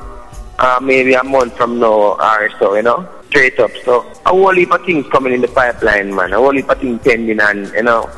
uh, 0.60 0.80
maybe 0.82 1.14
a 1.14 1.24
month 1.24 1.56
from 1.58 1.80
now 1.80 2.14
or 2.14 2.50
so, 2.60 2.76
you 2.76 2.84
know, 2.84 3.08
straight 3.28 3.60
up. 3.60 3.72
So 3.84 4.02
a 4.26 4.30
whole 4.30 4.56
heap 4.56 4.72
of 4.72 4.86
things 4.86 5.06
coming 5.08 5.34
in 5.34 5.42
the 5.42 5.48
pipeline, 5.48 6.14
man. 6.16 6.34
A 6.34 6.38
whole 6.38 6.54
heap 6.54 6.70
of 6.70 6.80
things 6.80 7.02
pending 7.04 7.40
and, 7.40 7.68
you 7.74 7.84
know, 7.84 8.10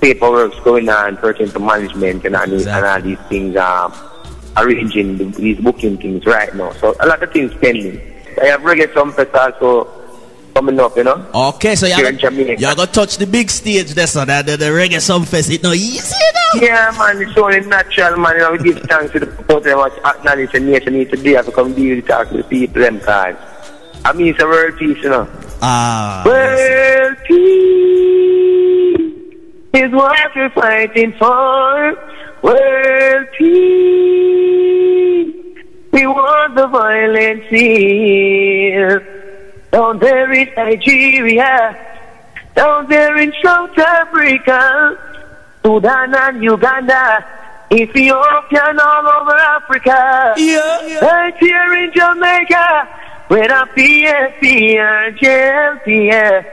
paperwork's 0.00 0.58
going 0.60 0.88
on 0.88 1.16
pertaining 1.16 1.52
to 1.52 1.58
management 1.58 2.24
and, 2.24 2.34
and, 2.34 2.52
and 2.52 2.86
all 2.86 3.00
these 3.00 3.18
things, 3.28 3.56
um, 3.56 3.92
arranging 4.56 5.18
the, 5.18 5.24
these 5.24 5.60
booking 5.60 5.98
things 5.98 6.24
right 6.26 6.54
now. 6.54 6.72
So 6.74 6.94
a 7.00 7.06
lot 7.06 7.22
of 7.22 7.32
things 7.32 7.52
pending. 7.54 8.00
I 8.40 8.46
have 8.46 8.62
reggae 8.62 8.92
trumpets 8.92 9.34
also 9.34 9.84
coming 10.54 10.78
up, 10.80 10.96
you 10.96 11.04
know. 11.04 11.24
Okay, 11.34 11.74
so 11.76 11.86
Here 11.86 11.98
you're 11.98 12.08
in 12.08 12.18
Jamaica. 12.18 12.60
going 12.60 12.76
to 12.76 12.86
touch 12.86 13.16
the 13.16 13.26
big 13.26 13.50
stage 13.50 13.92
that's 13.94 14.12
so 14.12 14.24
that 14.24 14.46
the, 14.46 14.56
the 14.56 14.66
reggae 14.66 14.98
sumfest. 15.00 15.50
It 15.52 15.62
no 15.62 15.72
easy, 15.72 16.14
you 16.14 16.32
know? 16.32 16.66
Yeah, 16.66 16.94
man, 16.98 17.20
it's 17.22 17.36
only 17.38 17.60
natural, 17.60 18.16
man. 18.18 18.34
You 18.36 18.40
know, 18.42 18.52
we 18.52 18.58
give 18.58 18.82
thanks 18.82 19.12
to 19.12 19.20
the 19.20 19.26
people 19.26 19.60
that 19.60 19.76
watch 19.76 19.92
acknowledge 20.04 20.52
the 20.52 20.60
nation 20.60 20.92
need 20.94 21.10
to 21.10 21.16
be 21.16 21.34
able 21.34 21.44
to 21.44 21.52
come 21.52 21.74
deal 21.74 21.96
with 21.96 22.06
talk 22.06 22.28
to 22.30 22.38
the 22.38 22.44
people 22.44 22.82
them 22.82 23.00
cause. 23.00 23.36
I 24.04 24.12
mean, 24.14 24.28
it's 24.28 24.40
a 24.42 24.46
world 24.46 24.78
peace, 24.78 24.96
you 25.02 25.10
know. 25.10 25.28
Ah. 25.62 26.22
World 26.24 27.16
peace 27.26 29.10
is 29.74 29.92
what 29.92 30.34
we're 30.34 30.50
fighting 30.50 31.12
for. 31.18 31.96
World 32.42 33.26
peace. 33.36 34.70
We 35.92 36.06
want 36.06 36.54
the 36.54 36.66
violence 36.68 37.44
here. 37.50 39.09
Down 39.70 39.98
there 39.98 40.32
in 40.32 40.48
Nigeria. 40.56 41.76
Down 42.54 42.88
there 42.88 43.16
in 43.18 43.32
South 43.42 43.78
Africa. 43.78 44.98
Sudan 45.64 46.14
and 46.14 46.42
Uganda. 46.42 47.24
Ethiopia 47.72 48.64
and 48.66 48.80
all 48.80 49.06
over 49.06 49.36
Africa. 49.36 50.34
Yeah, 50.36 50.98
Right 51.00 51.36
here 51.38 51.74
in 51.74 51.92
Jamaica. 51.92 52.88
With 53.30 53.50
a 53.50 53.68
PNP 53.76 54.76
and 54.76 55.16
JLPS. 55.16 56.46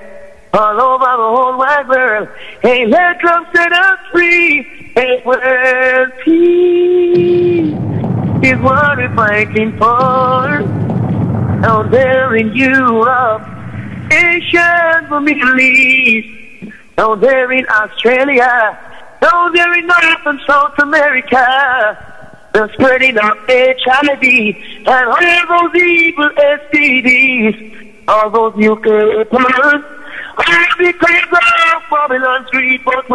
All 0.54 0.80
over 0.80 1.06
the 1.06 1.30
whole 1.36 1.58
wide 1.58 1.88
world. 1.90 2.30
Hey, 2.62 2.86
let 2.86 3.20
drum 3.20 3.48
set 3.54 3.74
us 3.74 4.00
free. 4.12 4.64
Hey, 4.94 5.22
world 5.26 6.12
peace 6.24 7.74
is 8.44 8.60
what 8.62 8.98
we're 8.98 9.16
fighting 9.16 9.76
for. 9.78 10.87
Down 11.68 11.92
there 11.92 12.34
in 12.38 12.56
Europe, 12.56 13.42
Asia, 14.10 15.06
the 15.10 15.20
Middle 15.20 15.60
East, 15.60 16.72
down 16.96 17.20
there 17.20 17.52
in 17.52 17.68
Australia, 17.68 18.80
down 19.20 19.52
there 19.52 19.74
in 19.78 19.86
North 19.86 20.26
and 20.28 20.40
South 20.48 20.80
America, 20.80 21.98
the 22.54 22.72
spreading 22.72 23.18
of 23.18 23.38
HIV 23.50 24.24
and 24.24 24.88
all 24.88 25.68
those 25.68 25.76
evil 25.76 26.30
STDs, 26.30 28.08
all 28.08 28.30
those 28.30 28.56
nuclear 28.56 29.18
weapons, 29.18 29.84
all 30.38 30.78
because 30.78 31.24
of 31.34 31.84
Babylon 31.92 32.48
Street, 32.48 32.82
but 32.86 33.10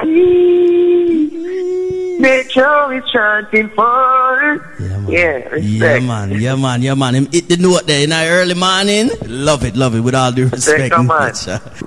peace. 0.00 1.83
Nature 2.24 2.92
is 2.94 3.04
chanting 3.12 3.68
for. 3.68 4.74
Yeah, 5.06 5.44
respect. 5.50 5.62
Yeah, 5.62 5.98
man. 6.00 6.30
Yeah, 6.40 6.56
man. 6.56 6.80
Yeah, 6.80 6.94
man. 6.94 7.14
Him 7.14 7.26
hit 7.26 7.50
the 7.50 7.58
note 7.58 7.86
there 7.86 8.02
in 8.02 8.08
the 8.08 8.26
early 8.26 8.54
morning. 8.54 9.10
Love 9.26 9.62
it, 9.62 9.76
love 9.76 9.94
it. 9.94 10.00
With 10.00 10.14
all 10.14 10.32
due 10.32 10.48
respect. 10.48 10.94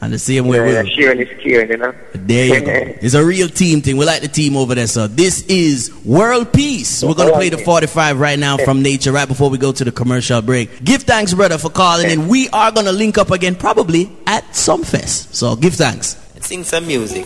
And 0.00 0.12
the 0.12 0.18
same 0.18 0.48
way 0.48 0.56
Yeah, 0.58 0.82
we 0.82 0.90
yeah, 0.90 0.96
sharing 0.96 1.20
is 1.20 1.28
caring, 1.40 1.70
you 1.70 1.76
know? 1.76 1.94
There 2.12 2.46
you 2.46 2.60
go. 2.66 2.72
It's 3.02 3.14
a 3.14 3.24
real 3.24 3.48
team 3.48 3.82
thing. 3.82 3.96
We 3.96 4.04
like 4.04 4.20
the 4.22 4.26
team 4.26 4.56
over 4.56 4.74
there. 4.74 4.88
So 4.88 5.06
this 5.06 5.46
is 5.46 5.92
World 6.04 6.52
Peace. 6.52 7.04
We're 7.04 7.14
gonna 7.14 7.30
play 7.32 7.48
the 7.50 7.58
45 7.58 8.18
right 8.18 8.36
now 8.38 8.56
from 8.56 8.82
Nature 8.82 9.12
right 9.12 9.28
before 9.28 9.48
we 9.48 9.58
go 9.58 9.70
to 9.70 9.84
the 9.84 9.92
commercial 9.92 10.42
break. 10.42 10.82
Give 10.82 11.00
thanks, 11.04 11.32
brother, 11.34 11.56
for 11.56 11.70
calling 11.70 12.10
in. 12.10 12.26
We 12.26 12.48
are 12.48 12.72
gonna 12.72 12.90
link 12.90 13.16
up 13.16 13.30
again 13.30 13.54
probably 13.54 14.10
at 14.26 14.42
Sumfest. 14.50 15.34
So 15.34 15.54
give 15.54 15.74
thanks. 15.74 16.16
Let's 16.34 16.48
sing 16.48 16.64
some 16.64 16.84
music. 16.88 17.24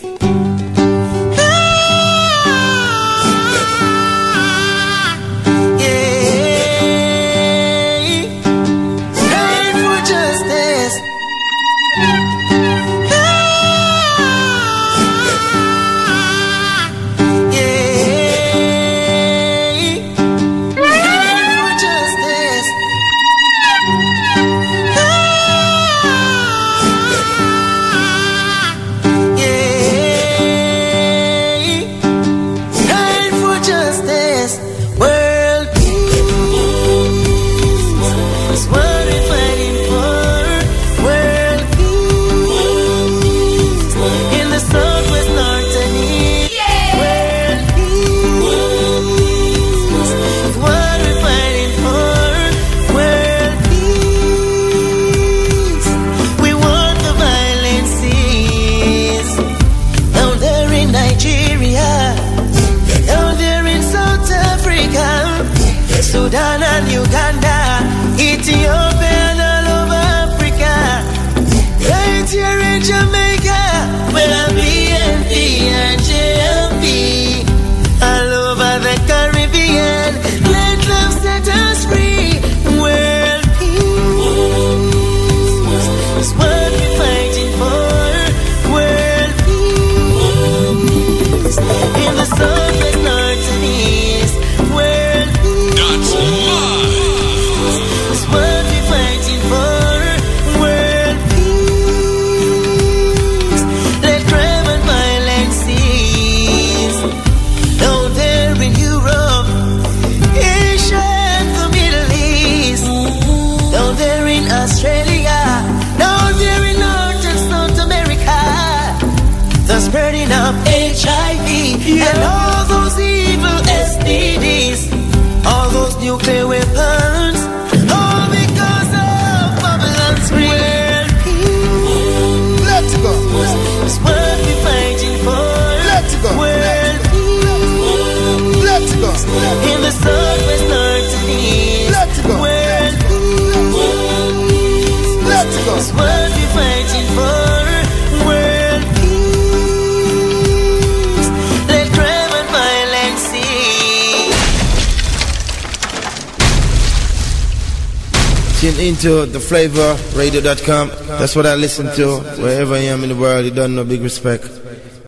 Tune 159.07 159.23
into 159.23 159.31
the 159.31 159.39
flavorradio.com. 159.39 160.89
That's 161.07 161.33
what 161.33 161.45
I 161.45 161.55
listen 161.55 161.85
to 161.95 162.19
wherever 162.41 162.73
I 162.73 162.79
am 162.91 163.03
in 163.03 163.09
the 163.09 163.15
world. 163.15 163.45
You 163.45 163.51
don't 163.51 163.73
know 163.73 163.85
big 163.85 164.01
respect. 164.01 164.56